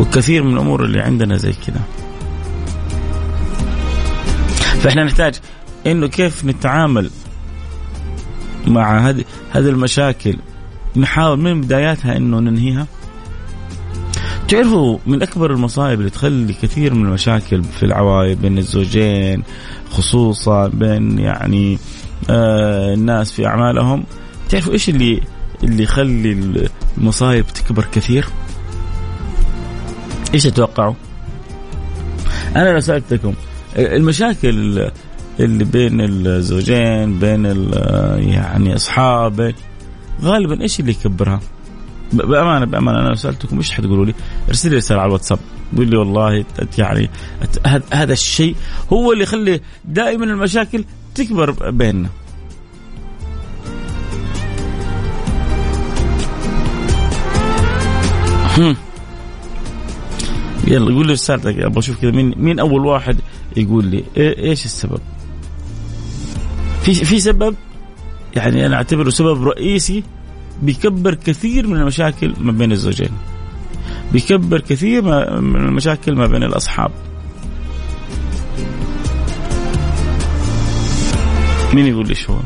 وكثير 0.00 0.42
من 0.42 0.52
الأمور 0.52 0.84
اللي 0.84 1.00
عندنا 1.00 1.36
زي 1.36 1.52
كذا. 1.66 1.80
فإحنا 4.80 5.04
نحتاج 5.04 5.34
إنه 5.86 6.06
كيف 6.06 6.44
نتعامل 6.44 7.10
مع 8.66 9.08
هذه 9.08 9.24
هذه 9.50 9.68
المشاكل. 9.68 10.36
نحاول 10.96 11.40
من 11.40 11.60
بداياتها 11.60 12.16
إنه 12.16 12.40
ننهيها. 12.40 12.86
تعرفوا 14.48 14.98
من 15.06 15.22
أكبر 15.22 15.52
المصائب 15.52 15.98
اللي 15.98 16.10
تخلي 16.10 16.52
كثير 16.52 16.94
من 16.94 17.06
المشاكل 17.06 17.64
في 17.64 17.82
العوائل 17.82 18.34
بين 18.34 18.58
الزوجين 18.58 19.42
خصوصا 19.90 20.68
بين 20.68 21.18
يعني 21.18 21.78
آه 22.30 22.94
الناس 22.94 23.32
في 23.32 23.46
أعمالهم. 23.46 24.04
تعرفوا 24.48 24.72
إيش 24.72 24.88
اللي 24.88 25.20
اللي 25.62 25.82
يخلي 25.82 26.32
المصايب 26.98 27.46
تكبر 27.46 27.84
كثير 27.92 28.26
إيش 30.34 30.42
تتوقعوا 30.42 30.94
أنا 32.56 32.72
لو 32.72 32.80
سألتكم 32.80 33.34
المشاكل 33.76 34.90
اللي 35.40 35.64
بين 35.64 36.00
الزوجين 36.00 37.18
بين 37.18 37.44
يعني 38.18 38.74
اصحاب 38.74 39.54
غالبا 40.22 40.60
إيش 40.60 40.80
اللي 40.80 40.90
يكبرها؟ 40.90 41.40
بأمانة 42.12 42.64
بأمانة 42.64 42.98
أنا 42.98 43.08
لو 43.08 43.14
سألتكم 43.14 43.56
إيش 43.56 43.72
حتقولوا 43.72 44.04
لي؟ 44.04 44.14
ارسل 44.48 44.70
لي 44.70 44.76
رسالة 44.76 45.00
على 45.00 45.08
الواتساب 45.08 45.38
قول 45.76 45.88
لي 45.88 45.96
والله 45.96 46.44
يعني 46.78 47.10
هذا 47.92 48.12
الشيء 48.12 48.56
هو 48.92 49.12
اللي 49.12 49.22
يخلي 49.22 49.60
دائما 49.84 50.24
المشاكل 50.24 50.84
تكبر 51.14 51.70
بيننا. 51.70 52.08
يلا 60.66 60.94
قول 60.94 61.06
لي 61.06 61.12
رسالتك 61.12 61.58
أبغى 61.58 61.78
أشوف 61.78 62.00
كذا 62.00 62.10
مين 62.10 62.34
مين 62.36 62.58
أول 62.58 62.86
واحد 62.86 63.16
يقول 63.56 63.84
لي 63.86 64.04
إيش 64.16 64.64
السبب؟ 64.64 65.00
في 66.82 66.94
في 66.94 67.20
سبب 67.20 67.54
يعني 68.36 68.66
أنا 68.66 68.76
أعتبره 68.76 69.10
سبب 69.10 69.42
رئيسي 69.48 70.04
بيكبر 70.62 71.14
كثير 71.14 71.66
من 71.66 71.76
المشاكل 71.76 72.34
ما 72.40 72.52
بين 72.52 72.72
الزوجين. 72.72 73.10
بيكبر 74.12 74.60
كثير 74.60 75.02
من 75.40 75.56
المشاكل 75.56 76.14
ما 76.14 76.26
بين 76.26 76.42
الأصحاب. 76.42 76.90
مين 81.74 81.86
يقول 81.86 82.08
لي 82.08 82.14
شو 82.14 82.32
هو؟ 82.32 82.40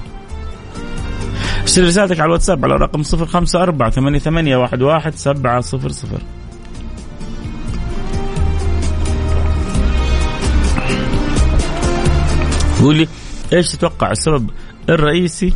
ارسل 1.66 1.86
رسالتك 1.86 2.20
على 2.20 2.26
الواتساب 2.26 2.64
على 2.64 2.76
رقم 2.76 3.02
054 3.14 3.90
88 3.90 4.64
11 4.64 5.10
700 5.16 5.62
قول 12.82 12.96
لي 12.96 13.08
إيش 13.52 13.72
تتوقع 13.72 14.10
السبب 14.10 14.50
الرئيسي 14.88 15.52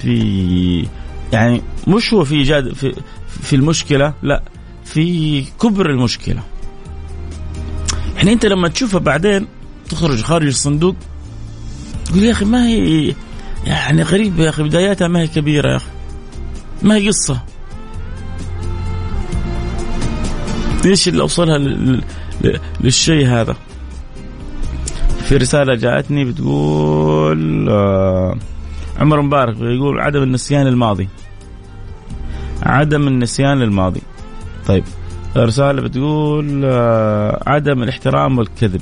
في 0.00 0.88
يعني 1.32 1.62
مش 1.88 2.14
هو 2.14 2.24
في 2.24 2.34
إيجاد 2.34 2.72
في 2.74 2.94
في 3.42 3.56
المشكلة 3.56 4.14
لا 4.22 4.42
في 4.84 5.44
كبر 5.60 5.90
المشكلة. 5.90 6.42
يعني 8.16 8.32
أنت 8.32 8.46
لما 8.46 8.68
تشوفها 8.68 9.00
بعدين 9.00 9.46
تخرج 9.88 10.22
خارج 10.22 10.46
الصندوق 10.46 10.96
تقول 12.04 12.22
يا 12.22 12.32
أخي 12.32 12.44
ما 12.44 12.68
هي 12.68 13.14
يعني 13.64 14.02
غريبه 14.02 14.44
يا 14.44 14.48
أخي 14.48 14.62
بداياتها 14.62 15.08
ما 15.08 15.20
هي 15.20 15.26
كبيرة 15.26 15.70
يا 15.70 15.76
أخي. 15.76 15.90
ما 16.82 16.94
هي 16.94 17.08
قصة. 17.08 17.40
إيش 20.84 21.08
اللي 21.08 21.22
أوصلها 21.22 21.58
للشيء 22.80 23.26
هذا؟ 23.26 23.56
في 25.24 25.36
رسالة 25.36 25.74
جاءتني 25.74 26.24
بتقول 26.24 27.68
آه 27.68 28.36
عمر 28.98 29.22
مبارك 29.22 29.56
يقول 29.60 30.00
عدم 30.00 30.22
النسيان 30.22 30.66
الماضي. 30.66 31.08
عدم 32.62 33.08
النسيان 33.08 33.62
الماضي. 33.62 34.00
طيب 34.66 34.84
رساله 35.36 35.82
بتقول 35.82 36.62
آه 36.64 37.42
عدم 37.46 37.82
الاحترام 37.82 38.38
والكذب. 38.38 38.80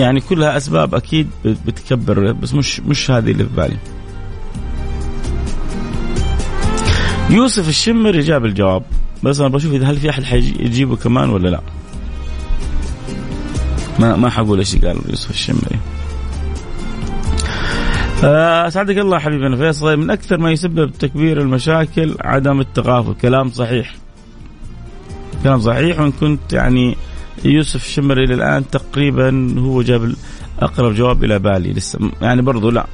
يعني 0.00 0.20
كلها 0.20 0.56
أسباب 0.56 0.94
أكيد 0.94 1.28
بتكبر 1.44 2.32
بس 2.32 2.54
مش 2.54 2.80
مش 2.80 3.10
هذه 3.10 3.30
اللي 3.30 3.44
في 3.44 3.56
بالي. 3.56 3.76
يوسف 7.30 7.68
الشمري 7.68 8.20
جاب 8.20 8.44
الجواب. 8.44 8.82
بس 9.22 9.40
أنا 9.40 9.48
بشوف 9.48 9.72
إذا 9.72 9.86
هل 9.86 9.96
في 9.96 10.10
أحد 10.10 10.22
حيجيبه 10.22 10.96
كمان 10.96 11.30
ولا 11.30 11.48
لا. 11.48 11.60
ما 13.98 14.16
ما 14.16 14.30
حقول 14.30 14.58
إيش 14.58 14.76
قال 14.76 14.96
يوسف 15.08 15.30
الشمري. 15.30 15.78
آه، 18.24 18.66
أسعدك 18.66 18.98
الله 18.98 19.18
حبيبنا 19.18 19.56
فيصل. 19.56 19.96
من 19.96 20.10
أكثر 20.10 20.38
ما 20.38 20.50
يسبب 20.50 20.92
تكبير 20.92 21.40
المشاكل 21.40 22.14
عدم 22.20 22.60
التغافل. 22.60 23.14
كلام 23.14 23.50
صحيح. 23.50 23.94
كلام 25.42 25.60
صحيح 25.60 26.00
وإن 26.00 26.12
كنت 26.12 26.52
يعني 26.52 26.96
يوسف 27.44 27.84
الشمري 27.86 28.24
إلى 28.24 28.34
الان 28.34 28.70
تقريبا 28.70 29.54
هو 29.58 29.82
جاب 29.82 30.14
أقرب 30.60 30.94
جواب 30.94 31.24
إلى 31.24 31.38
بالي 31.38 31.72
لسه. 31.72 32.10
يعني 32.22 32.42
برضو 32.42 32.70
لا. 32.70 32.86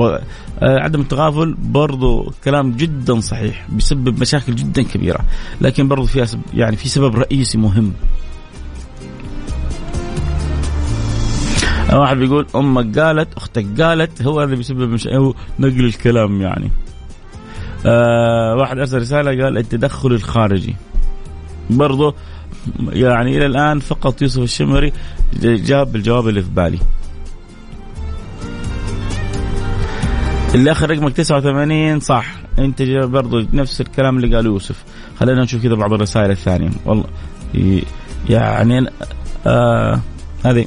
آه، 0.00 0.20
عدم 0.60 1.00
التغافل 1.00 1.54
برضو 1.58 2.32
كلام 2.44 2.72
جدا 2.72 3.20
صحيح 3.20 3.66
بيسبب 3.68 4.20
مشاكل 4.20 4.54
جدا 4.54 4.82
كبيرة. 4.82 5.20
لكن 5.60 5.88
برضو 5.88 6.06
في 6.06 6.38
يعني 6.54 6.76
في 6.76 6.88
سبب 6.88 7.16
رئيسي 7.16 7.58
مهم. 7.58 7.92
واحد 11.92 12.16
بيقول 12.16 12.46
أمك 12.56 12.98
قالت 12.98 13.34
أختك 13.36 13.80
قالت 13.80 14.22
هو 14.22 14.42
اللي 14.42 14.56
بيسبب 14.56 14.90
مش 14.90 15.06
هو 15.06 15.34
نقل 15.58 15.84
الكلام 15.84 16.40
يعني. 16.40 16.70
آه 17.86 18.54
واحد 18.58 18.78
أرسل 18.78 18.98
رسالة 18.98 19.44
قال 19.44 19.58
التدخل 19.58 20.12
الخارجي. 20.12 20.76
برضه 21.70 22.14
يعني 22.92 23.36
إلى 23.36 23.46
الآن 23.46 23.80
فقط 23.80 24.22
يوسف 24.22 24.42
الشمري 24.42 24.92
جاب 25.42 25.96
الجواب 25.96 26.28
اللي 26.28 26.42
في 26.42 26.50
بالي. 26.50 26.78
اللي 30.54 30.72
آخر 30.72 30.90
رقمك 30.90 31.12
89 31.12 32.00
صح. 32.00 32.26
أنت 32.58 32.82
برضو 32.82 33.46
نفس 33.52 33.80
الكلام 33.80 34.16
اللي 34.16 34.36
قاله 34.36 34.48
يوسف. 34.48 34.84
خلينا 35.20 35.42
نشوف 35.42 35.62
كذا 35.62 35.74
بعض 35.74 35.92
الرسائل 35.92 36.30
الثانية. 36.30 36.70
والله 36.84 37.04
يعني 38.28 38.90
آه 39.46 40.00
هذه 40.44 40.66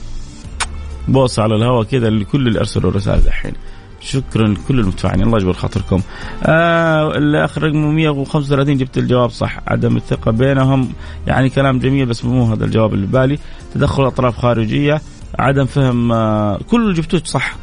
بوص 1.08 1.40
على 1.40 1.56
الهواء 1.56 1.84
كذا 1.84 2.10
لكل 2.10 2.48
اللي 2.48 2.60
ارسلوا 2.60 2.92
رسائل 2.92 3.28
الحين 3.28 3.54
شكرا 4.02 4.48
لكل 4.48 4.80
المتفاعلين. 4.80 5.26
الله 5.26 5.38
يجبر 5.38 5.54
خاطركم. 5.54 6.02
آه 6.44 7.18
الآخر 7.18 7.64
رقم 7.64 7.96
135 7.96 8.78
جبت 8.78 8.98
الجواب 8.98 9.30
صح. 9.30 9.60
عدم 9.68 9.98
الثقة 9.98 10.32
بينهم. 10.32 10.90
يعني 11.28 11.50
كلام 11.50 11.80
جميل 11.80 12.06
بس 12.06 12.26
مو 12.26 12.52
هذا 12.52 12.66
الجواب 12.66 12.94
اللي 12.94 13.08
بالي. 13.08 13.40
تدخل 13.74 14.08
أطراف 14.08 14.38
خارجية. 14.38 15.02
عدم 15.40 15.66
فهم 15.66 16.12
آه 16.12 16.60
كل 16.70 16.82
اللي 16.82 16.94
جبتوه 16.94 17.22
صح. 17.26 17.56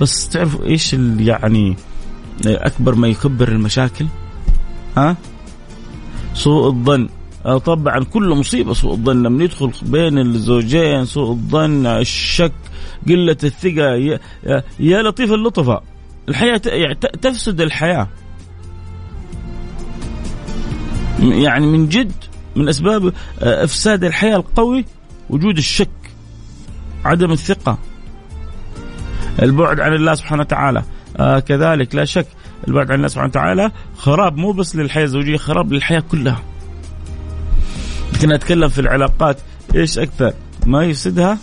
بس 0.00 0.28
تعرفوا 0.28 0.64
إيش 0.64 0.94
اللي 0.94 1.26
يعني 1.26 1.76
أكبر 2.46 2.94
ما 2.94 3.08
يكبر 3.08 3.48
المشاكل؟ 3.48 4.06
ها؟ 4.96 5.16
سوء 6.34 6.66
الظن. 6.66 7.02
آه، 7.02 7.08
طبعا 7.46 8.04
كل 8.04 8.28
مصيبة 8.28 8.72
سوء 8.72 8.92
الظن 8.92 9.22
لما 9.22 9.44
يدخل 9.44 9.72
بين 9.82 10.18
الزوجين 10.18 11.04
سوء 11.04 11.30
الظن 11.30 11.86
الشك 11.86 12.52
قلة 13.08 13.36
الثقة 13.44 13.94
يا, 13.94 14.20
يا 14.80 15.02
لطيف 15.02 15.32
اللطفاء 15.32 15.82
الحياة 16.28 16.60
يعني 16.66 16.94
تفسد 16.94 17.60
الحياة. 17.60 18.08
يعني 21.20 21.66
من 21.66 21.88
جد 21.88 22.12
من 22.56 22.68
أسباب 22.68 23.06
آه، 23.42 23.64
إفساد 23.64 24.04
الحياة 24.04 24.36
القوي 24.36 24.84
وجود 25.30 25.58
الشك 25.58 25.90
عدم 27.04 27.32
الثقة. 27.32 27.78
البعد 29.42 29.80
عن 29.80 29.92
الله 29.92 30.14
سبحانه 30.14 30.42
وتعالى. 30.42 30.82
آه 31.16 31.38
كذلك 31.38 31.94
لا 31.94 32.04
شك. 32.04 32.26
البعد 32.68 32.90
عن 32.90 32.96
الله 32.96 33.08
سبحانه 33.08 33.28
وتعالى 33.28 33.70
خراب 33.96 34.36
مو 34.36 34.52
بس 34.52 34.76
للحياة 34.76 35.04
الزوجية 35.04 35.36
خراب 35.36 35.72
للحياة 35.72 36.00
كلها. 36.00 36.42
لكن 38.14 38.32
اتكلم 38.32 38.68
في 38.68 38.80
العلاقات. 38.80 39.38
إيش 39.74 39.98
أكثر؟ 39.98 40.32
ما 40.66 40.84
يفسدها؟ 40.84 41.38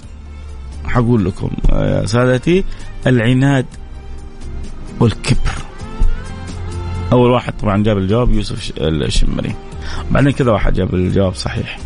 حقول 0.85 1.25
لكم 1.25 1.49
يا 1.69 2.05
سادتي 2.05 2.63
العناد 3.07 3.65
والكبر. 4.99 5.51
أول 7.11 7.31
واحد 7.31 7.53
طبعا 7.57 7.83
جاب 7.83 7.97
الجواب 7.97 8.33
يوسف 8.33 8.71
الشمري. 8.77 9.55
بعدين 10.11 10.31
كذا 10.31 10.51
واحد 10.51 10.73
جاب 10.73 10.93
الجواب 10.93 11.35
صحيح. 11.35 11.79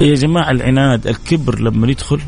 يا 0.00 0.14
جماعة 0.14 0.50
العناد 0.50 1.06
الكبر 1.06 1.60
لما 1.60 1.90
يدخل 1.90 2.20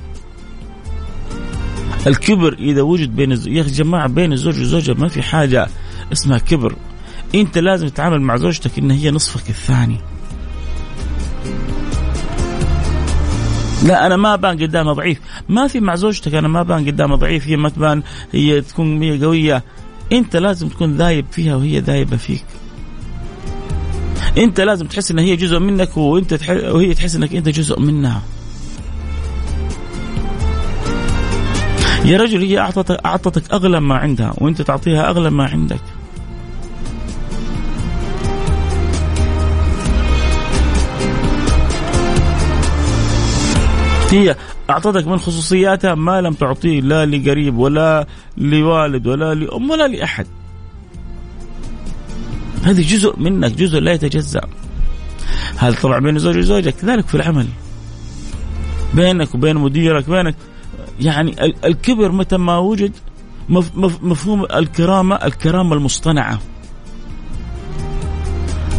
الكبر 2.06 2.52
إذا 2.52 2.82
وجد 2.82 3.16
بين 3.16 3.32
الزوج 3.32 3.52
يا 3.52 3.62
جماعة 3.62 4.08
بين 4.08 4.32
الزوج 4.32 4.58
والزوجه 4.58 4.94
ما 4.94 5.08
في 5.08 5.22
حاجة 5.22 5.68
اسمها 6.12 6.38
كبر. 6.38 6.76
أنت 7.34 7.58
لازم 7.58 7.88
تتعامل 7.88 8.20
مع 8.20 8.36
زوجتك 8.36 8.78
إن 8.78 8.90
هي 8.90 9.10
نصفك 9.10 9.50
الثاني. 9.50 10.00
لا 13.84 14.06
أنا 14.06 14.16
ما 14.16 14.36
بان 14.36 14.62
قدامها 14.62 14.92
ضعيف. 14.92 15.20
ما 15.48 15.66
في 15.66 15.80
مع 15.80 15.94
زوجتك 15.94 16.34
أنا 16.34 16.48
ما 16.48 16.62
بان 16.62 16.86
قدامها 16.86 17.16
ضعيف. 17.16 17.46
هي 17.46 17.56
ما 17.56 17.68
تبان 17.68 18.02
هي 18.32 18.60
تكون 18.60 19.02
هي 19.02 19.24
قوية. 19.24 19.62
أنت 20.12 20.36
لازم 20.36 20.68
تكون 20.68 20.96
ذايب 20.96 21.26
فيها 21.30 21.56
وهي 21.56 21.78
ذايبه 21.80 22.16
فيك. 22.16 22.44
أنت 24.38 24.60
لازم 24.60 24.86
تحس 24.86 25.10
إن 25.10 25.18
هي 25.18 25.36
جزء 25.36 25.58
منك 25.58 25.96
وأنت 25.96 26.34
تح... 26.34 26.50
وهي 26.50 26.94
تحس 26.94 27.16
إنك 27.16 27.34
أنت 27.34 27.48
جزء 27.48 27.80
منها. 27.80 28.22
يا 32.04 32.18
رجل 32.18 32.40
هي 32.40 32.58
اعطتك 32.58 33.00
أعطتك 33.04 33.52
أغلى 33.52 33.80
ما 33.80 33.96
عندها 33.96 34.34
وأنت 34.38 34.62
تعطيها 34.62 35.10
أغلى 35.10 35.30
ما 35.30 35.44
عندك. 35.44 35.80
هي 44.10 44.36
أعطتك 44.70 45.06
من 45.06 45.18
خصوصياتها 45.18 45.94
ما 45.94 46.20
لم 46.20 46.32
تعطيه 46.32 46.80
لا 46.80 47.06
لقريب 47.06 47.58
ولا 47.58 48.06
لوالد 48.36 49.06
ولا 49.06 49.34
لام 49.34 49.70
ولا 49.70 49.88
لأحد. 49.88 50.26
هذه 52.62 52.82
جزء 52.82 53.18
منك 53.18 53.52
جزء 53.52 53.80
لا 53.80 53.92
يتجزأ. 53.92 54.40
هذا 55.56 55.76
طبعا 55.82 55.98
بين 55.98 56.16
الزوج 56.16 56.36
وزوجك 56.36 56.74
كذلك 56.74 57.08
في 57.08 57.14
العمل. 57.14 57.46
بينك 58.94 59.34
وبين 59.34 59.56
مديرك 59.56 60.10
بينك 60.10 60.34
يعني 61.00 61.44
الكبر 61.64 62.12
متى 62.12 62.36
ما 62.36 62.58
وجد 62.58 62.92
مفهوم 64.02 64.44
الكرامة 64.44 65.16
الكرامة 65.16 65.74
المصطنعة. 65.74 66.38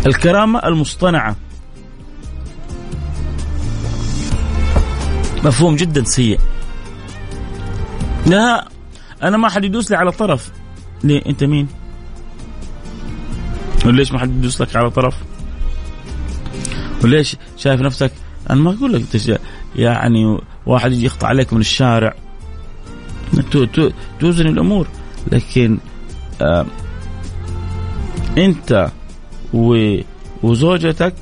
الكرامة 0.06 0.60
المصطنعة. 0.60 1.36
مفهوم 5.44 5.76
جدا 5.76 6.04
سيء. 6.04 6.40
لا 8.26 8.68
أنا 9.24 9.38
ما 9.38 9.50
حد 9.50 9.64
يدوس 9.64 9.92
لي 9.92 9.98
على 9.98 10.12
طرف. 10.12 10.52
ليه؟ 11.04 11.26
أنت 11.26 11.44
مين؟ 11.44 11.68
وليش 13.86 14.12
ما 14.12 14.20
حد 14.20 14.30
يدوس 14.30 14.62
لك 14.62 14.76
على 14.76 14.90
طرف؟ 14.90 15.16
وليش 17.04 17.36
شايف 17.58 17.82
نفسك؟ 17.82 18.12
أنا 18.50 18.62
ما 18.62 18.74
أقول 18.74 18.94
لك 18.94 19.40
يعني 19.76 20.40
واحد 20.66 20.92
يجي 20.92 21.06
يخطأ 21.06 21.28
عليك 21.28 21.54
من 21.54 21.60
الشارع. 21.60 22.16
توزن 24.20 24.48
الأمور. 24.48 24.88
لكن 25.32 25.78
آه 26.42 26.66
أنت 28.38 28.92
وزوجتك 30.44 31.14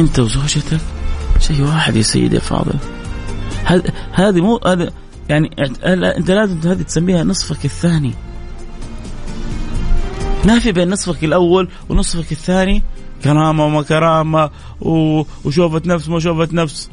أنت 0.00 0.18
وزوجتك؟ 0.18 0.80
شيء 1.40 1.62
واحد 1.62 1.96
يا 1.96 2.02
سيدي 2.02 2.40
فاضل. 2.40 2.74
هذه 4.12 4.40
مو 4.40 4.60
هذا 4.66 4.90
يعني 5.28 5.50
انت 6.18 6.30
لازم 6.30 6.58
هذه 6.58 6.82
تسميها 6.82 7.24
نصفك 7.24 7.64
الثاني. 7.64 8.14
ما 10.44 10.58
في 10.58 10.72
بين 10.72 10.90
نصفك 10.90 11.24
الأول 11.24 11.68
ونصفك 11.88 12.32
الثاني. 12.32 12.82
كرامة 13.24 13.66
وما 13.66 13.82
كرامة 13.82 14.50
وشوفة 15.44 15.82
نفس 15.86 16.08
ما 16.08 16.20
شوفة 16.20 16.48
نفس. 16.52 16.90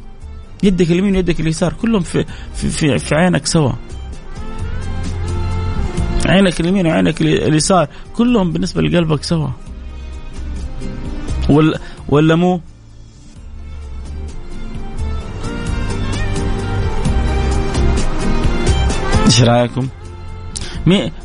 يدك 0.63 0.91
اليمين 0.91 1.15
ويدك 1.15 1.39
اليسار 1.39 1.73
كلهم 1.73 2.01
في 2.01 2.25
في 2.55 2.69
في, 2.69 2.99
في 2.99 3.15
عينك 3.15 3.45
سوا. 3.45 3.71
عينك 6.25 6.59
اليمين 6.59 6.87
وعينك 6.87 7.21
اليسار 7.21 7.87
كلهم 8.15 8.51
بالنسبة 8.51 8.81
لقلبك 8.81 9.23
سوا. 9.23 9.49
ولا 11.49 11.79
ولا 12.09 12.35
مو؟ 12.35 12.61
إيش 19.37 19.43
رأيكم؟ 19.43 19.87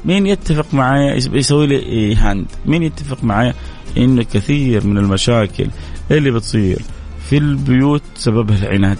مين 0.05 0.27
يتفق 0.27 0.75
معايا 0.75 1.15
يسوي 1.15 1.67
لي 1.67 2.15
هاند؟ 2.17 2.47
مين 2.67 2.83
يتفق 2.83 3.25
معايا 3.25 3.55
انه 3.97 4.23
كثير 4.23 4.87
من 4.87 4.99
المشاكل 4.99 5.67
اللي 6.11 6.31
بتصير 6.31 6.83
في 7.29 7.39
البيوت 7.39 8.03
سببها 8.17 8.59
العناد. 8.59 8.99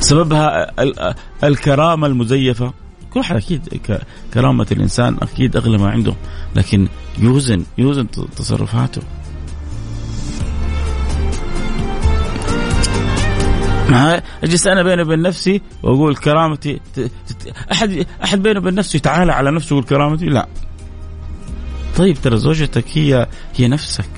سببها 0.00 0.66
الكرامة 1.44 2.06
المزيفة 2.06 2.72
كل 3.10 3.20
واحد 3.20 3.36
أكيد 3.36 3.80
كرامة 4.34 4.66
الإنسان 4.72 5.16
أكيد 5.22 5.56
أغلى 5.56 5.78
ما 5.78 5.90
عنده 5.90 6.14
لكن 6.56 6.88
يوزن 7.18 7.64
يوزن 7.78 8.06
تصرفاته 8.36 9.02
أجلس 14.44 14.66
أنا 14.66 14.82
بيني 14.82 15.02
وبين 15.02 15.22
نفسي 15.22 15.62
وأقول 15.82 16.16
كرامتي 16.16 16.80
أحد 17.72 18.06
أحد 18.24 18.42
بينه 18.42 18.58
وبين 18.60 18.74
نفسه 18.74 18.96
يتعالى 18.96 19.32
على 19.32 19.50
نفسه 19.50 19.76
ويقول 19.76 19.88
كرامتي؟ 19.88 20.26
لا. 20.26 20.48
طيب 21.96 22.16
ترى 22.16 22.38
زوجتك 22.38 22.84
هي 22.94 23.26
هي 23.56 23.68
نفسك. 23.68 24.08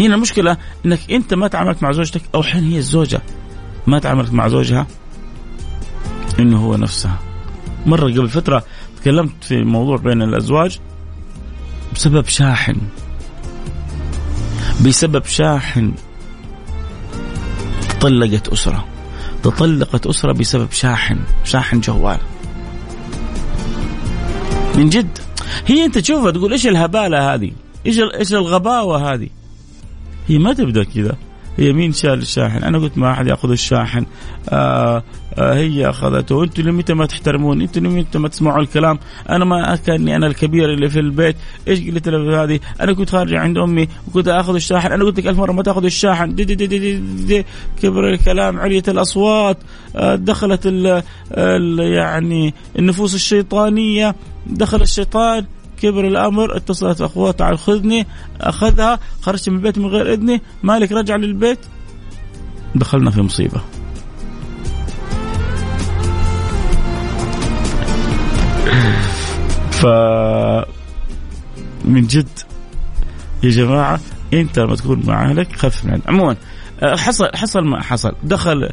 هنا 0.00 0.14
المشكلة 0.14 0.56
إنك 0.86 1.10
أنت 1.10 1.34
ما 1.34 1.48
تعاملت 1.48 1.82
مع 1.82 1.92
زوجتك 1.92 2.22
أو 2.34 2.42
حين 2.42 2.64
هي 2.64 2.78
الزوجة. 2.78 3.22
ما 3.86 3.98
تعاملت 3.98 4.32
مع 4.32 4.48
زوجها 4.48 4.86
إنه 6.38 6.58
هو 6.58 6.76
نفسها. 6.76 7.18
مرة 7.86 8.04
قبل 8.04 8.28
فترة 8.28 8.64
تكلمت 9.00 9.44
في 9.44 9.64
موضوع 9.64 9.96
بين 9.96 10.22
الأزواج 10.22 10.78
بسبب 11.94 12.26
شاحن. 12.26 12.76
بسبب 14.86 15.24
شاحن. 15.24 15.92
تطلقت 18.00 18.48
أسرة. 18.48 18.86
تطلقت 19.42 20.06
أسرة 20.06 20.32
بسبب 20.32 20.70
شاحن 20.70 21.18
شاحن 21.44 21.80
جوال. 21.80 22.18
من 24.74 24.88
جد. 24.88 25.18
هي 25.66 25.84
أنت 25.84 25.98
تشوفها 25.98 26.30
تقول 26.30 26.52
إيش 26.52 26.66
الهبالة 26.66 27.34
هذه؟ 27.34 27.52
إيش 27.86 27.98
إيش 28.18 28.34
الغباوة 28.34 29.14
هذه؟ 29.14 29.28
هي 30.28 30.38
ما 30.38 30.52
تبدأ 30.52 30.84
كذا. 30.84 31.16
هي 31.58 31.72
مين 31.72 31.92
شال 31.92 32.22
الشاحن؟ 32.22 32.64
أنا 32.64 32.78
قلت 32.78 32.98
ما 32.98 33.10
أحد 33.10 33.26
يأخذ 33.26 33.50
الشاحن 33.50 34.06
آه 34.48 35.02
آه 35.34 35.54
هي 35.54 35.90
أخذته، 35.90 36.44
أنتم 36.44 36.62
لمتى 36.62 36.94
ما 36.94 37.06
تحترمون؟ 37.06 37.60
أنتم 37.60 37.86
لمتى 37.86 38.18
ما 38.18 38.28
تسمعوا 38.28 38.60
الكلام؟ 38.60 38.98
أنا 39.30 39.44
ما 39.44 39.76
كاني 39.76 40.16
أنا 40.16 40.26
الكبير 40.26 40.72
اللي 40.72 40.88
في 40.88 41.00
البيت، 41.00 41.36
إيش 41.68 41.80
قلت 41.80 42.08
هذه؟ 42.08 42.60
أنا 42.80 42.92
كنت 42.92 43.10
خارج 43.10 43.34
عند 43.34 43.58
أمي 43.58 43.88
وكنت 44.08 44.28
أخذ 44.28 44.54
الشاحن، 44.54 44.92
أنا 44.92 45.04
قلت 45.04 45.18
لك 45.20 45.26
ألف 45.26 45.38
مرة 45.38 45.52
ما 45.52 45.62
تأخذ 45.62 45.84
الشاحن، 45.84 46.34
دي 46.34 46.44
دي 46.44 46.54
دي 46.54 46.66
دي 46.66 46.78
دي 46.78 47.24
دي 47.24 47.44
كبر 47.82 48.10
الكلام، 48.10 48.60
عليت 48.60 48.88
الأصوات، 48.88 49.58
آه 49.96 50.14
دخلت 50.14 50.66
ال 50.66 51.02
ال 51.32 51.78
يعني 51.78 52.54
النفوس 52.78 53.14
الشيطانية، 53.14 54.14
دخل 54.46 54.82
الشيطان 54.82 55.44
كبر 55.80 56.08
الأمر 56.08 56.56
اتصلت 56.56 57.00
اخواته 57.00 57.44
على 57.44 57.56
خذني 57.56 58.06
أخذها 58.40 58.98
خرجت 59.20 59.48
من 59.48 59.56
البيت 59.56 59.78
من 59.78 59.86
غير 59.86 60.12
اذني 60.12 60.42
مالك 60.62 60.92
رجع 60.92 61.16
للبيت 61.16 61.58
دخلنا 62.74 63.10
في 63.10 63.22
مصيبة. 63.22 63.60
ف 69.70 69.86
من 71.84 72.06
جد 72.06 72.38
يا 73.42 73.50
جماعة 73.50 74.00
أنت 74.32 74.58
لما 74.58 74.76
تكون 74.76 75.02
مع 75.06 75.30
أهلك 75.30 75.56
خف 75.56 75.84
من 75.84 76.00
عموما 76.06 76.36
حصل 76.82 77.30
حصل 77.34 77.60
ما 77.64 77.82
حصل. 77.82 78.12
دخل 78.22 78.68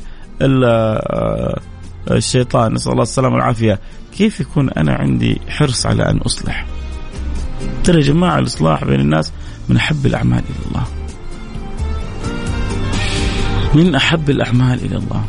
الشيطان 2.12 2.74
نسأل 2.74 2.92
الله 2.92 3.04
السلامة 3.04 3.36
والعافية. 3.36 3.80
كيف 4.18 4.40
يكون 4.40 4.70
أنا 4.70 4.94
عندي 4.94 5.42
حرص 5.50 5.86
على 5.86 6.10
أن 6.10 6.18
أصلح؟ 6.18 6.66
ترى 7.84 7.98
يا 7.98 8.02
جماعة 8.02 8.40
الإصلاح 8.40 8.84
بين 8.84 9.00
الناس 9.00 9.32
من 9.70 9.78
أحب 9.78 10.06
الأعمال 10.06 10.40
إلى 10.40 10.68
الله. 10.68 10.84
من 13.74 13.96
أحب 13.96 14.30
الأعمال 14.30 14.86
إلى 14.86 14.98
الله. 14.98 15.26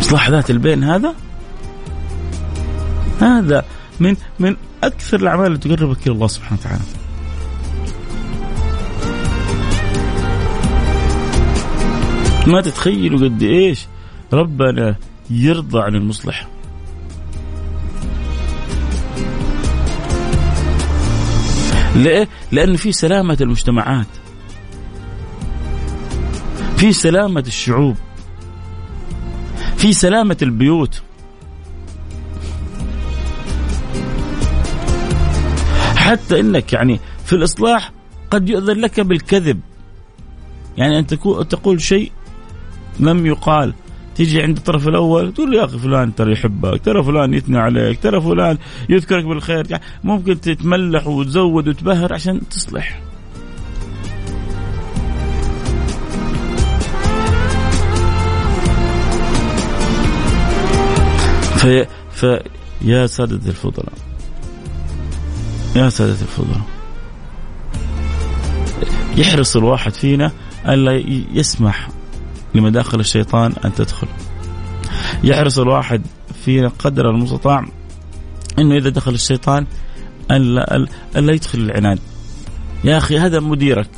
إصلاح 0.00 0.30
ذات 0.30 0.50
البين 0.50 0.84
هذا؟ 0.84 1.14
هذا 3.20 3.64
من 4.00 4.16
من 4.38 4.56
أكثر 4.84 5.20
الأعمال 5.20 5.46
اللي 5.46 5.58
تقربك 5.58 6.06
إلى 6.06 6.14
الله 6.14 6.26
سبحانه 6.26 6.58
وتعالى. 6.60 6.80
ما 12.46 12.60
تتخيلوا 12.60 13.28
قد 13.28 13.42
إيش 13.42 13.86
ربنا 14.32 14.96
يرضى 15.30 15.80
عن 15.80 15.94
المصلح. 15.94 16.48
ليه؟ 21.94 22.28
لأن 22.52 22.76
في 22.76 22.92
سلامة 22.92 23.38
المجتمعات. 23.40 24.06
في 26.76 26.92
سلامة 26.92 27.44
الشعوب. 27.46 27.96
في 29.76 29.92
سلامة 29.92 30.36
البيوت. 30.42 31.02
حتى 35.96 36.40
إنك 36.40 36.72
يعني 36.72 37.00
في 37.24 37.32
الإصلاح 37.32 37.92
قد 38.30 38.48
يؤذن 38.48 38.80
لك 38.80 39.00
بالكذب. 39.00 39.60
يعني 40.76 40.98
أن 40.98 41.06
تقول 41.48 41.82
شيء 41.82 42.12
لم 43.00 43.26
يقال. 43.26 43.74
تيجي 44.14 44.42
عند 44.42 44.56
الطرف 44.56 44.88
الأول 44.88 45.32
تقول 45.32 45.50
له 45.50 45.58
يا 45.58 45.64
أخي 45.64 45.78
فلان 45.78 46.14
ترى 46.14 46.32
يحبك، 46.32 46.80
ترى 46.84 47.02
فلان 47.02 47.34
يثني 47.34 47.58
عليك، 47.58 48.02
ترى 48.02 48.20
فلان 48.20 48.58
يذكرك 48.88 49.24
بالخير، 49.24 49.70
يعني 49.70 49.82
ممكن 50.04 50.40
تتملح 50.40 51.06
وتزود 51.06 51.68
وتبهر 51.68 52.14
عشان 52.14 52.40
تصلح. 52.48 53.00
في 61.56 61.86
في 62.12 62.40
يا 62.82 63.06
سادة 63.06 63.50
الفضلاء 63.50 63.92
يا 65.76 65.88
سادة 65.88 66.12
الفضلاء 66.12 66.60
يحرص 69.16 69.56
الواحد 69.56 69.92
فينا 69.92 70.32
ألا 70.68 70.92
يسمح 71.32 71.88
لمداخل 72.54 73.00
الشيطان 73.00 73.52
أن 73.64 73.74
تدخل. 73.74 74.08
يحرص 75.24 75.58
الواحد 75.58 76.02
فينا 76.44 76.68
قدر 76.78 77.10
المستطاع 77.10 77.66
أنه 78.58 78.76
إذا 78.76 78.90
دخل 78.90 79.14
الشيطان 79.14 79.66
ألا, 80.30 80.86
ألا 81.16 81.32
يدخل 81.32 81.58
العناد. 81.58 81.98
يا 82.84 82.98
أخي 82.98 83.18
هذا 83.18 83.40
مديرك. 83.40 83.90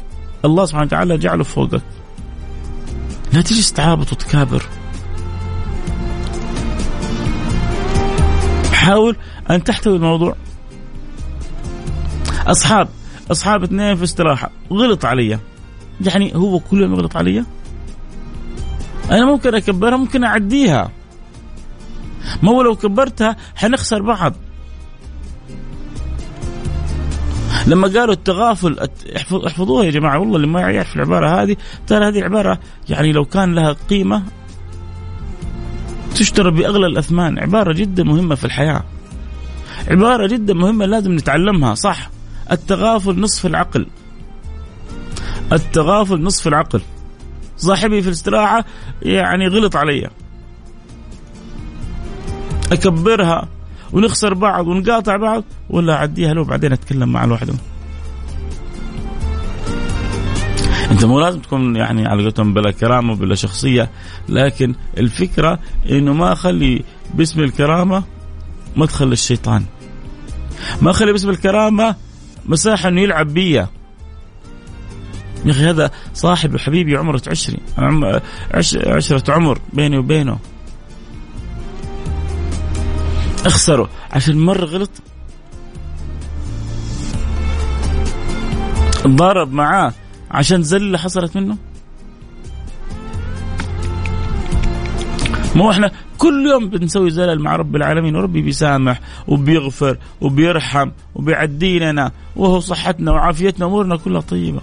الله 0.45 0.67
سبحانه 0.67 0.87
وتعالى 0.87 1.19
جعله 1.19 1.45
فوقك. 1.45 1.83
لا 3.33 3.41
تجلس 3.41 3.73
تعابط 3.73 4.13
وتكابر. 4.13 4.63
حاول 8.73 9.17
أن 9.51 9.65
تحتوي 9.65 9.97
الموضوع. 9.97 10.37
أصحاب 12.47 12.89
أصحاب 13.31 13.63
اثنين 13.63 13.97
في 13.97 14.05
استراحة. 14.05 14.51
غلط 14.73 15.05
علي. 15.05 15.39
يعني 16.01 16.35
هو 16.35 16.59
كل 16.59 16.83
يوم 16.83 16.95
يغلط 16.95 17.17
علي؟ 17.17 17.45
أنا 19.11 19.27
ممكن 19.27 19.55
أكبرها 19.55 19.97
ممكن 19.97 20.25
أعديها. 20.25 20.91
ما 22.43 22.51
هو 22.51 22.63
لو 22.63 22.77
كبرتها 22.77 23.37
حنخسر 23.55 24.03
بعض. 24.03 24.35
لما 27.67 27.89
قالوا 27.89 28.15
التغافل 28.15 28.89
احفظوها 29.47 29.85
يا 29.85 29.91
جماعة 29.91 30.19
والله 30.19 30.37
اللي 30.37 30.47
ما 30.47 30.61
يعرف 30.61 30.97
العبارة 30.97 31.43
هذه 31.43 31.57
ترى 31.87 32.09
هذه 32.09 32.19
العباره 32.19 32.59
يعني 32.89 33.13
لو 33.13 33.25
كان 33.25 33.55
لها 33.55 33.73
قيمة 33.73 34.23
تشترى 36.15 36.51
بأغلى 36.51 36.87
الأثمان. 36.87 37.39
عبارة 37.39 37.73
جدا 37.73 38.05
مهمة 38.05 38.35
في 38.35 38.45
الحياة. 38.45 38.85
عبارة 39.89 40.27
جدا 40.27 40.55
مهمة 40.55 40.87
لازم 40.87 41.13
نتعلمها 41.13 41.75
صح. 41.75 42.11
التغافل 42.53 43.21
نصف 43.21 43.47
العقل. 43.47 43.87
التغافل 45.53 46.23
نصف 46.23 46.49
العقل. 46.49 46.81
صاحبي 47.57 48.03
في 48.03 48.09
الاستراحة 48.09 48.65
يعني 49.03 49.49
غلط 49.49 49.77
علي. 49.77 50.11
أكبرها 52.73 53.49
ونخسر 53.93 54.35
بعض 54.35 54.67
ونقاطع 54.67 55.17
بعض 55.17 55.45
ولا 55.71 55.95
أعديها 55.95 56.35
له 56.35 56.45
بعدين 56.45 56.73
أتكلم 56.73 57.13
مع 57.13 57.25
لوحده 57.25 57.55
أنت 60.91 61.05
مو 61.05 61.21
لازم 61.21 61.41
تكون 61.41 61.77
يعني 61.77 62.07
على 62.07 62.23
قولتهم 62.23 62.55
بلا 62.55 62.71
كرامة 62.71 63.15
بلا 63.15 63.35
شخصية 63.35 63.91
لكن 64.29 64.75
الفكرة 64.99 65.59
إنه 65.91 66.13
ما 66.13 66.33
أخلي 66.33 66.85
باسم 67.15 67.41
الكرامة 67.41 68.03
مدخل 68.77 69.07
للشيطان 69.07 69.65
ما 70.83 70.91
أخلي 70.91 71.13
باسم 71.13 71.31
الكرامة 71.31 71.95
مساحة 72.47 72.89
إنه 72.89 73.01
يلعب 73.01 73.27
بيا. 73.27 73.69
يا 75.47 75.51
أخي 75.51 75.71
هذا 75.71 75.91
صاحب 76.15 76.55
وحبيبي 76.55 76.97
عمرة 76.97 77.23
عشري. 77.29 77.59
عشرة 78.87 79.33
عمر 79.33 79.59
بيني 79.73 79.99
وبينه. 79.99 80.39
أخسره 83.47 83.89
عشان 84.13 84.39
مرة 84.39 84.65
غلط. 84.65 84.91
ضارب 89.07 89.53
معاه 89.53 89.93
عشان 90.31 90.63
زلة 90.63 90.99
حصلت 90.99 91.37
منه. 91.37 91.57
مو 95.55 95.71
إحنا 95.71 95.91
كل 96.19 96.47
يوم 96.51 96.69
بنسوي 96.69 97.11
زلل 97.11 97.43
مع 97.43 97.57
رب 97.57 97.77
العالمين 97.77 98.17
وربي 98.17 98.43
بيسامح 98.43 99.01
وبيغفر 99.29 99.99
وبيرحم 100.21 100.91
وبيعدي 101.15 101.79
لنا 101.79 102.13
وهو 102.37 102.61
صحتنا 102.61 103.13
وعافيتنا 103.13 103.67
امورنا 103.67 103.97
كلها 103.97 104.21
طيبة. 104.21 104.61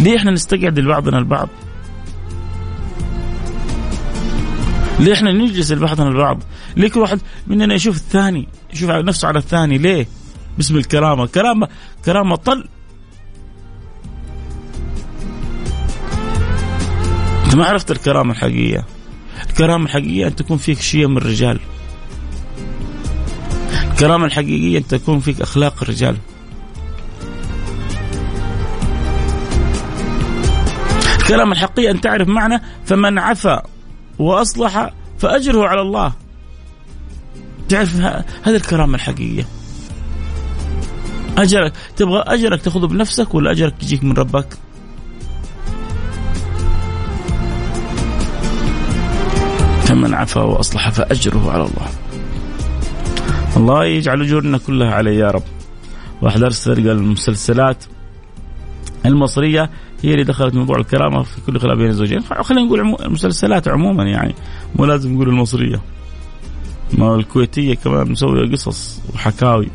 ليه 0.00 0.16
إحنا 0.16 0.30
نستقعد 0.30 0.78
لبعضنا 0.78 1.18
البعض؟ 1.18 1.48
ليه 5.00 5.12
إحنا 5.14 5.32
نجلس 5.32 5.72
لبعضنا 5.72 6.08
البعض؟ 6.08 6.42
ليه 6.76 6.88
كل 6.88 7.00
واحد 7.00 7.20
مننا 7.46 7.74
يشوف 7.74 7.96
الثاني 7.96 8.48
يشوف 8.74 8.90
على 8.90 9.02
نفسه 9.02 9.28
على 9.28 9.38
الثاني؟ 9.38 9.78
ليه؟ 9.78 10.06
باسم 10.56 10.76
الكرامة. 10.76 11.26
كرامة 11.26 11.68
كرامة 12.04 12.36
طل. 12.36 12.68
انت 17.44 17.54
ما 17.56 17.64
عرفت 17.64 17.90
الكرامة 17.90 18.32
الحقيقية. 18.32 18.84
الكرامة 19.50 19.84
الحقيقية 19.84 20.26
أن 20.26 20.36
تكون 20.36 20.56
فيك 20.56 20.80
شيء 20.80 21.06
من 21.06 21.16
الرجال. 21.16 21.60
الكرامة 23.90 24.24
الحقيقية 24.26 24.78
أن 24.78 24.86
تكون 24.86 25.20
فيك 25.20 25.40
أخلاق 25.40 25.82
الرجال. 25.82 26.16
الكلام 31.26 31.52
الحقيقي 31.52 31.90
أن 31.90 32.00
تعرف 32.00 32.28
معنى 32.28 32.62
فمن 32.84 33.18
عفا 33.18 33.62
وأصلح 34.18 34.90
فأجره 35.18 35.66
على 35.66 35.80
الله. 35.80 36.12
تعرف 37.68 37.96
هذه 38.42 38.56
الكرامة 38.56 38.94
الحقيقية 38.94 39.46
أجرك 41.38 41.72
تبغى 41.96 42.24
أجرك 42.26 42.62
تأخذه 42.62 42.86
بنفسك 42.86 43.34
ولا 43.34 43.50
أجرك 43.50 43.74
يجيك 43.82 44.04
من 44.04 44.12
ربك؟ 44.12 44.46
فمن 49.84 50.14
عفا 50.14 50.42
وأصلح 50.42 50.90
فأجره 50.90 51.50
على 51.50 51.62
الله. 51.62 51.88
الله 53.56 53.84
يجعل 53.84 54.22
أجورنا 54.22 54.58
كلها 54.58 54.94
عليه 54.94 55.18
يا 55.18 55.30
رب. 55.30 55.42
واحد 56.22 56.42
أرسل 56.42 56.74
قال 56.74 56.90
المسلسلات. 56.90 57.84
المصرية 59.06 59.70
هي 60.02 60.12
اللي 60.12 60.24
دخلت 60.24 60.54
موضوع 60.54 60.76
الكرامة 60.76 61.22
في 61.22 61.40
كل 61.46 61.58
خلاف 61.60 61.78
بين 61.78 61.88
الزوجين. 61.88 62.20
خلينا 62.20 62.66
نقول 62.66 62.80
عمو... 62.80 62.96
المسلسلات 62.96 63.68
عموما 63.68 64.04
يعني 64.04 64.34
مو 64.76 64.84
لازم 64.84 65.14
نقول 65.14 65.28
المصرية. 65.28 65.82
ما 66.98 67.14
الكويتية 67.14 67.74
كمان 67.74 68.10
مسوية 68.10 68.50
قصص 68.52 69.00
وحكاوي. 69.14 69.68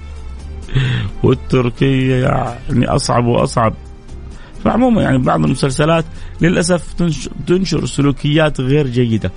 والتركية 1.23 2.15
يعني 2.25 2.85
أصعب 2.85 3.25
وأصعب. 3.25 3.73
فعموما 4.63 5.01
يعني 5.01 5.17
بعض 5.17 5.45
المسلسلات 5.45 6.05
للأسف 6.41 6.93
تنشر 7.47 7.85
سلوكيات 7.85 8.61
غير 8.61 8.87
جيدة. 8.87 9.31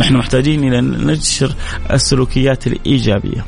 نحن 0.00 0.16
محتاجين 0.16 0.64
إلى 0.64 0.80
ننشر 0.80 1.54
السلوكيات 1.90 2.66
الإيجابية. 2.66 3.44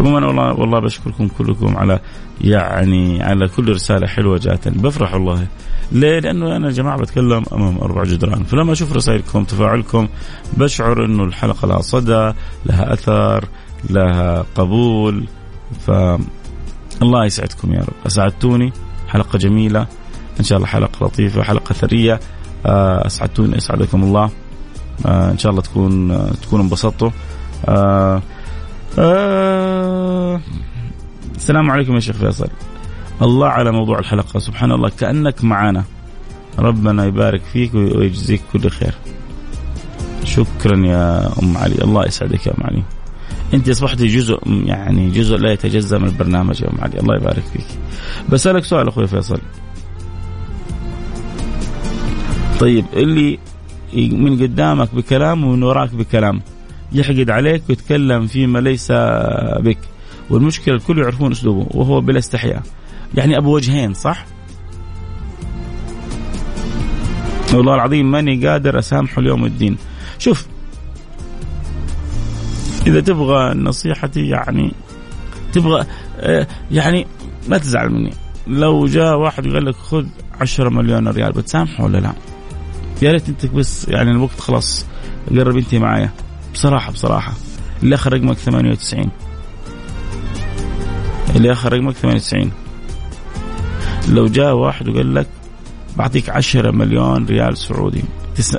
عموما 0.00 0.26
والله 0.26 0.52
والله 0.52 0.80
بشكركم 0.80 1.28
كلكم 1.28 1.76
على 1.76 2.00
يعني 2.40 3.22
على 3.22 3.48
كل 3.48 3.72
رسالة 3.72 4.06
حلوة 4.06 4.38
جاتني 4.38 4.82
بفرح 4.82 5.14
والله. 5.14 5.46
ليه؟ 5.92 6.18
لأنه 6.18 6.56
أنا 6.56 6.66
يا 6.66 6.72
جماعة 6.72 6.98
بتكلم 6.98 7.42
أمام 7.52 7.78
أربع 7.78 8.04
جدران، 8.04 8.44
فلما 8.44 8.72
أشوف 8.72 8.92
رسائلكم 8.92 9.44
تفاعلكم 9.44 10.08
بشعر 10.56 11.04
إنه 11.04 11.24
الحلقة 11.24 11.68
لها 11.68 11.80
صدى، 11.80 12.32
لها 12.66 12.92
أثر، 12.92 13.44
لها 13.90 14.44
قبول. 14.54 15.26
ف 15.86 15.90
الله 17.02 17.24
يسعدكم 17.24 17.72
يا 17.72 17.80
رب، 17.80 18.06
أسعدتوني. 18.06 18.72
حلقة 19.08 19.38
جميلة. 19.38 19.86
إن 20.40 20.44
شاء 20.44 20.56
الله 20.58 20.68
حلقة 20.68 21.06
لطيفة، 21.06 21.42
حلقة 21.42 21.72
ثرية. 21.72 22.20
آه، 22.66 23.06
أسعدتوني 23.06 23.58
أسعدكم 23.58 24.02
الله. 24.02 24.30
آه، 25.06 25.30
إن 25.30 25.38
شاء 25.38 25.50
الله 25.50 25.62
تكون 25.62 26.16
تكونوا 26.42 26.64
انبسطتوا. 26.64 27.10
السلام 31.36 31.70
عليكم 31.70 31.94
يا 31.94 32.00
شيخ 32.00 32.16
فيصل. 32.16 32.48
الله 33.22 33.48
على 33.48 33.72
موضوع 33.72 33.98
الحلقة. 33.98 34.38
سبحان 34.38 34.72
الله 34.72 34.88
كأنك 34.98 35.44
معنا 35.44 35.84
ربنا 36.58 37.04
يبارك 37.04 37.42
فيك 37.52 37.74
ويجزيك 37.74 38.42
كل 38.52 38.70
خير. 38.70 38.94
شكرا 40.24 40.86
يا 40.86 41.32
أم 41.42 41.56
علي. 41.56 41.74
الله 41.84 42.06
يسعدك 42.06 42.46
يا 42.46 42.52
أم 42.52 42.64
علي. 42.66 42.82
أنت 43.54 43.68
اصبحتي 43.68 44.06
جزء 44.06 44.38
يعني 44.46 45.10
جزء 45.10 45.36
لا 45.36 45.52
يتجزأ 45.52 45.98
من 45.98 46.04
البرنامج 46.08 46.62
يا 46.62 46.68
أم 46.68 46.80
علي. 46.80 47.00
الله 47.00 47.16
يبارك 47.16 47.42
فيك. 47.52 47.66
بسألك 48.28 48.64
سؤال 48.64 48.88
أخوي 48.88 49.06
فيصل. 49.06 49.40
طيب 52.60 52.84
اللي 52.96 53.38
من 53.94 54.42
قدامك 54.42 54.94
بكلام 54.94 55.44
ومن 55.44 55.62
وراك 55.62 55.94
بكلام 55.94 56.40
يحقد 56.92 57.30
عليك 57.30 57.62
ويتكلم 57.68 58.26
فيما 58.26 58.58
ليس 58.58 58.92
بك. 59.60 59.78
والمشكلة 60.32 60.74
الكل 60.74 60.98
يعرفون 60.98 61.32
أسلوبه 61.32 61.66
وهو 61.70 62.00
بلا 62.00 62.18
استحياء. 62.18 62.62
يعني 63.14 63.38
أبو 63.38 63.54
وجهين 63.54 63.94
صح؟ 63.94 64.24
والله 67.54 67.74
العظيم 67.74 68.10
ماني 68.10 68.46
قادر 68.46 68.78
أسامحه 68.78 69.22
ليوم 69.22 69.44
الدين. 69.44 69.76
شوف 70.18 70.46
إذا 72.86 73.00
تبغى 73.00 73.54
نصيحتي 73.54 74.28
يعني 74.28 74.72
تبغى 75.52 75.86
آه، 76.20 76.46
يعني 76.70 77.06
ما 77.48 77.58
تزعل 77.58 77.90
مني. 77.90 78.10
لو 78.46 78.86
جاء 78.86 79.16
واحد 79.16 79.46
وقال 79.46 79.64
لك 79.64 79.74
خذ 79.74 80.06
10 80.40 80.68
مليون 80.68 81.08
ريال 81.08 81.32
بتسامحه 81.32 81.84
ولا 81.84 81.98
لا؟ 81.98 82.12
يا 83.02 83.12
ريت 83.12 83.28
أنت 83.28 83.46
بس 83.46 83.88
يعني 83.88 84.10
الوقت 84.10 84.40
خلاص 84.40 84.86
قرب 85.30 85.56
انت 85.56 85.74
معايا. 85.74 86.10
بصراحة 86.54 86.92
بصراحة. 86.92 87.32
اللي 87.82 87.94
اخر 87.94 88.12
رقمك 88.12 88.36
98 88.36 89.10
اللي 91.36 91.52
آخر 91.52 91.72
رقمك 91.72 91.94
98 91.94 92.50
لو 94.08 94.26
جاء 94.26 94.54
واحد 94.54 94.88
وقال 94.88 95.14
لك 95.14 95.26
بعطيك 95.96 96.30
10 96.30 96.70
مليون 96.70 97.26
ريال 97.26 97.58
سعودي 97.58 98.04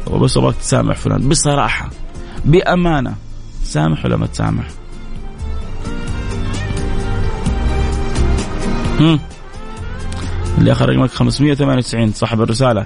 وبس 0.08 0.38
أبغاك 0.38 0.56
تسامح 0.56 0.96
فلان 0.96 1.30
بصراحة 1.30 1.90
بأمانة 2.46 3.16
سامح 3.64 4.06
ولا 4.06 4.16
ما 4.18 4.26
تسامح؟ 4.26 4.68
هم. 9.00 9.20
اللي 10.58 10.72
آخر 10.72 10.90
رقمك 10.90 11.10
598 11.10 12.12
صاحب 12.12 12.42
الرسالة. 12.42 12.86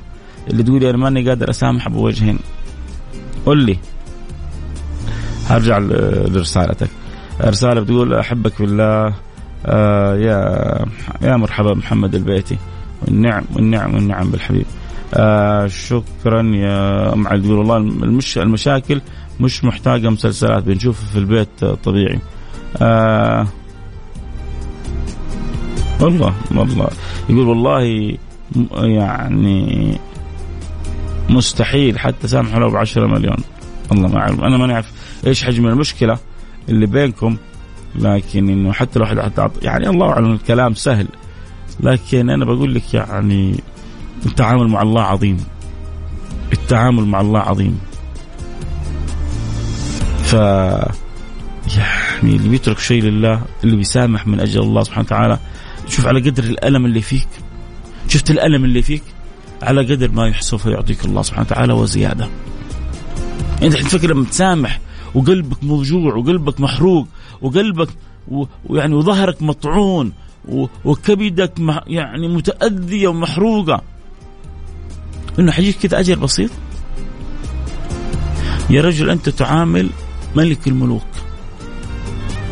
اللي 0.49 0.63
تقول 0.63 0.83
أنا 0.83 0.97
ماني 0.97 1.29
قادر 1.29 1.49
أسامح 1.49 1.87
ابو 1.87 2.05
وجهين 2.07 2.39
قل 3.45 3.65
لي. 3.65 3.77
هرجع 5.47 5.77
لرسالتك. 5.77 6.89
رساله 7.41 7.81
بتقول 7.81 8.13
أحبك 8.13 8.53
في 8.53 8.63
الله. 8.63 9.13
آه 9.67 10.15
يا 10.15 10.85
يا 11.21 11.37
مرحبا 11.37 11.73
محمد 11.73 12.15
البيتي. 12.15 12.57
والنعم 13.01 13.43
والنعم 13.55 13.95
والنعم 13.95 14.31
بالحبيب. 14.31 14.65
آه 15.13 15.67
شكرا 15.67 16.41
يا 16.55 17.13
أم 17.13 17.27
علي. 17.27 17.41
تقول 17.41 17.57
والله 17.57 17.77
المش 17.77 18.37
المشاكل 18.37 19.01
مش 19.39 19.63
محتاجة 19.63 20.09
مسلسلات 20.09 20.63
بنشوفها 20.63 21.05
في 21.09 21.17
البيت 21.17 21.65
طبيعي. 21.83 22.19
آه 22.81 23.47
والله 26.01 26.33
والله. 26.55 26.89
يقول 27.29 27.47
والله 27.47 28.17
يعني 28.81 29.97
مستحيل 31.29 31.99
حتى 31.99 32.27
سامحوا 32.27 32.59
له 32.59 32.69
ب 32.69 32.75
10 32.75 33.07
مليون. 33.07 33.37
الله 33.91 34.07
ما 34.07 34.19
أعلم. 34.19 34.43
أنا 34.43 34.57
ما 34.57 34.67
نعرف 34.67 34.91
إيش 35.27 35.43
حجم 35.43 35.67
المشكلة 35.67 36.17
اللي 36.69 36.85
بينكم 36.85 37.37
لكن 37.95 38.49
إنه 38.49 38.71
حتى 38.71 38.99
لو 38.99 39.05
حد 39.05 39.51
يعني 39.61 39.89
الله 39.89 40.09
أعلم 40.09 40.33
الكلام 40.33 40.73
سهل. 40.73 41.07
لكن 41.79 42.29
أنا 42.29 42.45
بقول 42.45 42.75
لك 42.75 42.93
يعني 42.93 43.59
التعامل 44.25 44.67
مع 44.67 44.81
الله 44.81 45.01
عظيم. 45.01 45.37
التعامل 46.53 47.05
مع 47.05 47.21
الله 47.21 47.39
عظيم. 47.39 47.79
ف 50.23 50.33
يعني 50.33 52.35
اللي 52.35 52.49
بيترك 52.49 52.79
شيء 52.79 53.03
لله 53.03 53.41
اللي 53.63 53.75
بيسامح 53.75 54.27
من 54.27 54.39
أجل 54.39 54.61
الله 54.61 54.83
سبحانه 54.83 55.05
وتعالى 55.05 55.39
شوف 55.89 56.07
على 56.07 56.29
قدر 56.29 56.43
الألم 56.43 56.85
اللي 56.85 57.01
فيك. 57.01 57.27
شفت 58.07 58.31
الألم 58.31 58.65
اللي 58.65 58.81
فيك؟ 58.81 59.03
على 59.61 59.93
قدر 59.93 60.11
ما 60.11 60.33
سوف 60.39 60.65
يعطيك 60.65 61.05
الله 61.05 61.21
سبحانه 61.21 61.47
وتعالى 61.51 61.73
وزيادة. 61.73 62.27
أنت 63.63 63.73
تفكر 63.73 64.09
لما 64.09 64.25
تسامح 64.25 64.79
وقلبك 65.15 65.63
موجوع 65.63 66.15
وقلبك 66.15 66.59
محروق 66.59 67.07
وقلبك 67.41 67.89
ويعني 68.65 68.95
وظهرك 68.95 69.41
مطعون 69.41 70.13
وكبدك 70.85 71.53
يعني 71.87 72.27
متأذية 72.27 73.07
ومحروقة. 73.07 73.81
إنه 75.39 75.51
حيجيك 75.51 75.77
كذا 75.77 75.99
أجر 75.99 76.19
بسيط؟ 76.19 76.51
يا 78.69 78.81
رجل 78.81 79.09
أنت 79.09 79.29
تعامل 79.29 79.89
ملك 80.35 80.67
الملوك. 80.67 81.07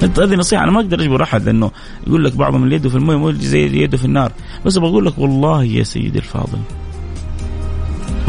أنت 0.03 0.19
هذه 0.19 0.35
نصيحة 0.35 0.63
أنا 0.63 0.71
ما 0.71 0.79
أقدر 0.79 1.01
أجبر 1.01 1.23
أحد 1.23 1.45
لأنه 1.45 1.71
يقول 2.07 2.23
لك 2.23 2.35
بعضهم 2.35 2.71
يده 2.71 2.89
في 2.89 2.99
مو 2.99 3.31
زي 3.31 3.83
يده 3.83 3.97
في 3.97 4.05
النار. 4.05 4.31
بس 4.65 4.77
بقول 4.77 5.05
لك 5.05 5.17
والله 5.17 5.63
يا 5.63 5.83
سيدي 5.83 6.19
الفاضل 6.19 6.59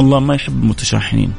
الله 0.00 0.20
ما 0.20 0.34
يحب 0.34 0.62
المتشاحنين. 0.62 1.32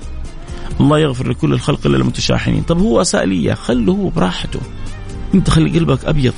الله 0.79 0.99
يغفر 0.99 1.29
لكل 1.29 1.53
الخلق 1.53 1.85
إلا 1.85 1.97
المتشاحنين. 1.97 2.61
طب 2.61 2.79
هو 2.79 3.01
اساء 3.01 3.25
لي 3.25 3.55
خله 3.55 3.93
هو 3.93 4.09
براحته. 4.09 4.59
أنت 5.33 5.49
خلي 5.49 5.79
قلبك 5.79 6.05
أبيض. 6.05 6.33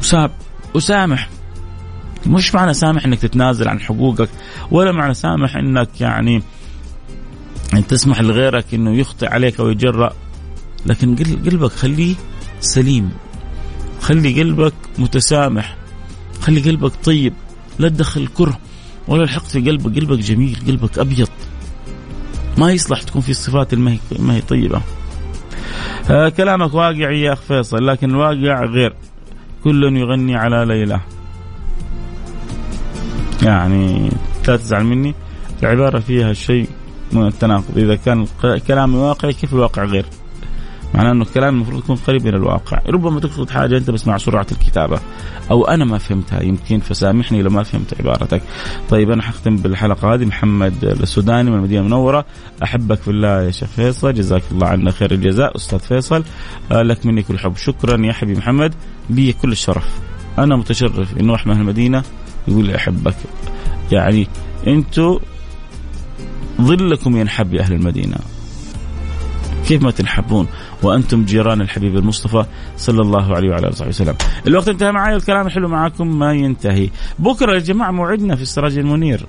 وساب 0.00 0.30
وسامح. 0.74 1.28
مش 2.26 2.54
معنى 2.54 2.74
سامح 2.74 3.04
إنك 3.04 3.18
تتنازل 3.18 3.68
عن 3.68 3.80
حقوقك 3.80 4.28
ولا 4.70 4.92
معنى 4.92 5.14
سامح 5.14 5.56
إنك 5.56 6.00
يعني 6.00 6.42
أن 7.74 7.86
تسمح 7.86 8.20
لغيرك 8.20 8.74
إنه 8.74 8.96
يخطئ 8.96 9.26
عليك 9.26 9.60
أو 9.60 9.68
يجرأ. 9.68 10.12
لكن 10.86 11.16
قلبك 11.16 11.72
خليه 11.72 12.14
سليم. 12.60 13.10
خلي 14.00 14.42
قلبك 14.42 14.74
متسامح. 14.98 15.76
خلي 16.40 16.60
قلبك 16.60 16.92
طيب. 17.04 17.34
لا 17.78 17.88
تدخل 17.88 18.26
كره. 18.26 18.58
ولا 19.08 19.22
الحقد 19.22 19.46
في 19.46 19.60
قلبك 19.60 19.96
قلبك 19.96 20.18
جميل 20.18 20.56
قلبك 20.66 20.98
أبيض. 20.98 21.28
ما 22.58 22.72
يصلح 22.72 23.02
تكون 23.02 23.22
في 23.22 23.34
صفات 23.34 23.74
ما 23.74 23.98
هي 24.20 24.40
طيبة. 24.40 24.80
آه 26.10 26.28
كلامك 26.28 26.74
واقعي 26.74 27.20
يا 27.20 27.32
أخ 27.32 27.40
فيصل 27.40 27.86
لكن 27.86 28.10
الواقع 28.10 28.64
غير. 28.64 28.94
كل 29.64 29.96
يغني 29.96 30.36
على 30.36 30.64
ليلى 30.64 31.00
يعني 33.42 34.10
لا 34.48 34.56
تزعل 34.56 34.84
مني 34.84 35.14
العبارة 35.62 35.98
فيها 35.98 36.32
شيء 36.32 36.68
من 37.12 37.26
التناقض. 37.26 37.78
إذا 37.78 37.96
كان 37.96 38.26
كلامي 38.68 38.96
واقعي 38.96 39.32
كيف 39.32 39.52
الواقع 39.54 39.84
غير؟ 39.84 40.06
معناه 40.94 41.12
إنه 41.12 41.22
الكلام 41.22 41.54
المفروض 41.54 41.78
يكون 41.78 41.96
قريب 41.96 42.24
من 42.26 42.34
الواقع. 42.34 42.78
ربما 42.86 43.20
تقصد 43.20 43.50
حاجة 43.50 43.78
أنت 43.78 43.90
بس 43.90 44.06
مع 44.06 44.18
سرعة 44.18 44.46
الكتابة. 44.52 45.00
أو 45.50 45.64
أنا 45.64 45.84
ما 45.84 45.98
فهمتها 45.98 46.42
يمكن 46.42 46.80
فسامحني 46.80 47.42
لو 47.42 47.50
ما 47.50 47.62
فهمت 47.62 48.00
عبارتك. 48.00 48.42
طيب 48.90 49.10
أنا 49.10 49.22
حختم 49.22 49.56
بالحلقة 49.56 50.14
هذه. 50.14 50.24
محمد 50.24 50.84
السوداني 50.84 51.50
من 51.50 51.56
المدينة 51.56 51.80
المنورة. 51.80 52.24
أحبك 52.62 52.98
في 52.98 53.10
الله 53.10 53.42
يا 53.42 53.50
شيخ 53.50 53.68
فيصل. 53.68 54.14
جزاك 54.14 54.42
الله 54.52 54.66
عنا 54.66 54.90
خير 54.90 55.12
الجزاء. 55.12 55.56
أستاذ 55.56 55.78
فيصل 55.78 56.24
آه، 56.72 56.82
لك 56.82 57.06
مني 57.06 57.22
كل 57.22 57.38
حب. 57.38 57.56
شكرا 57.56 58.06
يا 58.06 58.12
حبيبي 58.12 58.38
محمد. 58.38 58.74
لي 59.10 59.32
كل 59.32 59.52
الشرف. 59.52 59.88
أنا 60.38 60.56
متشرف 60.56 61.16
إنه 61.20 61.32
واحد 61.32 61.48
من 61.48 61.60
المدينة 61.60 62.02
يقول 62.48 62.64
لي 62.64 62.76
أحبك. 62.76 63.16
يعني 63.92 64.28
أنتم 64.66 65.18
ظلكم 66.60 67.16
ينحب 67.16 67.54
يا 67.54 67.60
أهل 67.60 67.72
المدينة. 67.72 68.16
كيف 69.68 69.82
ما 69.82 69.90
تنحبون 69.90 70.46
وأنتم 70.82 71.24
جيران 71.24 71.60
الحبيب 71.60 71.96
المصطفى 71.96 72.44
صلى 72.76 73.02
الله 73.02 73.36
عليه 73.36 73.50
وعلى 73.50 73.68
آله 73.68 73.88
وسلم. 73.88 74.14
الوقت 74.46 74.68
انتهى 74.68 74.92
معي 74.92 75.14
والكلام 75.14 75.46
الحلو 75.46 75.68
معكم 75.68 76.18
ما 76.18 76.32
ينتهي. 76.32 76.90
بكرة 77.18 77.54
يا 77.54 77.58
جماعة 77.58 77.90
موعدنا 77.90 78.36
في 78.36 78.42
السراج 78.42 78.78
المنير 78.78 79.26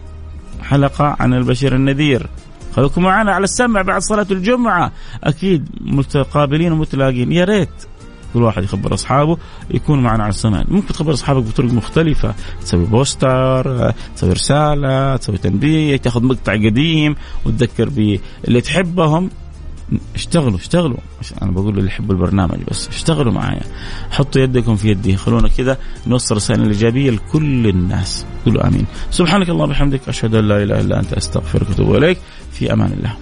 حلقة 0.61 1.15
عن 1.19 1.33
البشير 1.33 1.75
النذير. 1.75 2.29
خليكم 2.75 3.03
معنا 3.03 3.31
على 3.31 3.43
السمع 3.43 3.81
بعد 3.81 4.01
صلاة 4.01 4.27
الجمعة 4.31 4.91
أكيد 5.23 5.67
متقابلين 5.81 6.71
ومتلاقين 6.71 7.31
يا 7.31 7.45
ريت 7.45 7.69
كل 8.33 8.43
واحد 8.43 8.63
يخبر 8.63 8.93
أصحابه 8.93 9.37
يكون 9.71 10.03
معنا 10.03 10.23
على 10.23 10.29
السمع 10.29 10.63
ممكن 10.67 10.93
تخبر 10.93 11.13
أصحابك 11.13 11.43
بطرق 11.43 11.73
مختلفة 11.73 12.33
تسوي 12.61 12.85
بوستر 12.85 13.91
تسوي 14.15 14.31
رسالة 14.31 15.15
تسوي 15.15 15.37
تنبيه 15.37 15.97
تاخذ 15.97 16.23
مقطع 16.23 16.53
قديم 16.53 17.15
وتذكر 17.45 17.89
باللي 17.89 18.61
تحبهم 18.61 19.29
اشتغلوا 20.15 20.57
اشتغلوا. 20.57 20.97
أنا 21.41 21.51
بقول 21.51 21.77
اللي 21.77 21.87
يحبوا 21.87 22.15
البرنامج 22.15 22.57
بس 22.71 22.87
اشتغلوا 22.87 23.33
معايا. 23.33 23.61
حطوا 24.11 24.41
يدكم 24.41 24.75
في 24.75 24.89
يدي 24.89 25.15
خلونا 25.15 25.47
كذا 25.47 25.77
نوصل 26.07 26.35
رسائل 26.35 26.61
الإيجابية 26.61 27.11
لكل 27.11 27.67
الناس. 27.67 28.25
قولوا 28.45 28.67
آمين. 28.67 28.85
سبحانك 29.11 29.49
اللهم 29.49 29.69
وبحمدك 29.69 30.09
أشهد 30.09 30.35
أن 30.35 30.47
لا 30.47 30.63
إله 30.63 30.79
إلا 30.79 30.99
أنت 30.99 31.13
أستغفرك 31.13 31.69
وأتوب 31.69 31.95
إليك. 31.95 32.17
في 32.51 32.73
أمان 32.73 32.93
الله. 32.93 33.13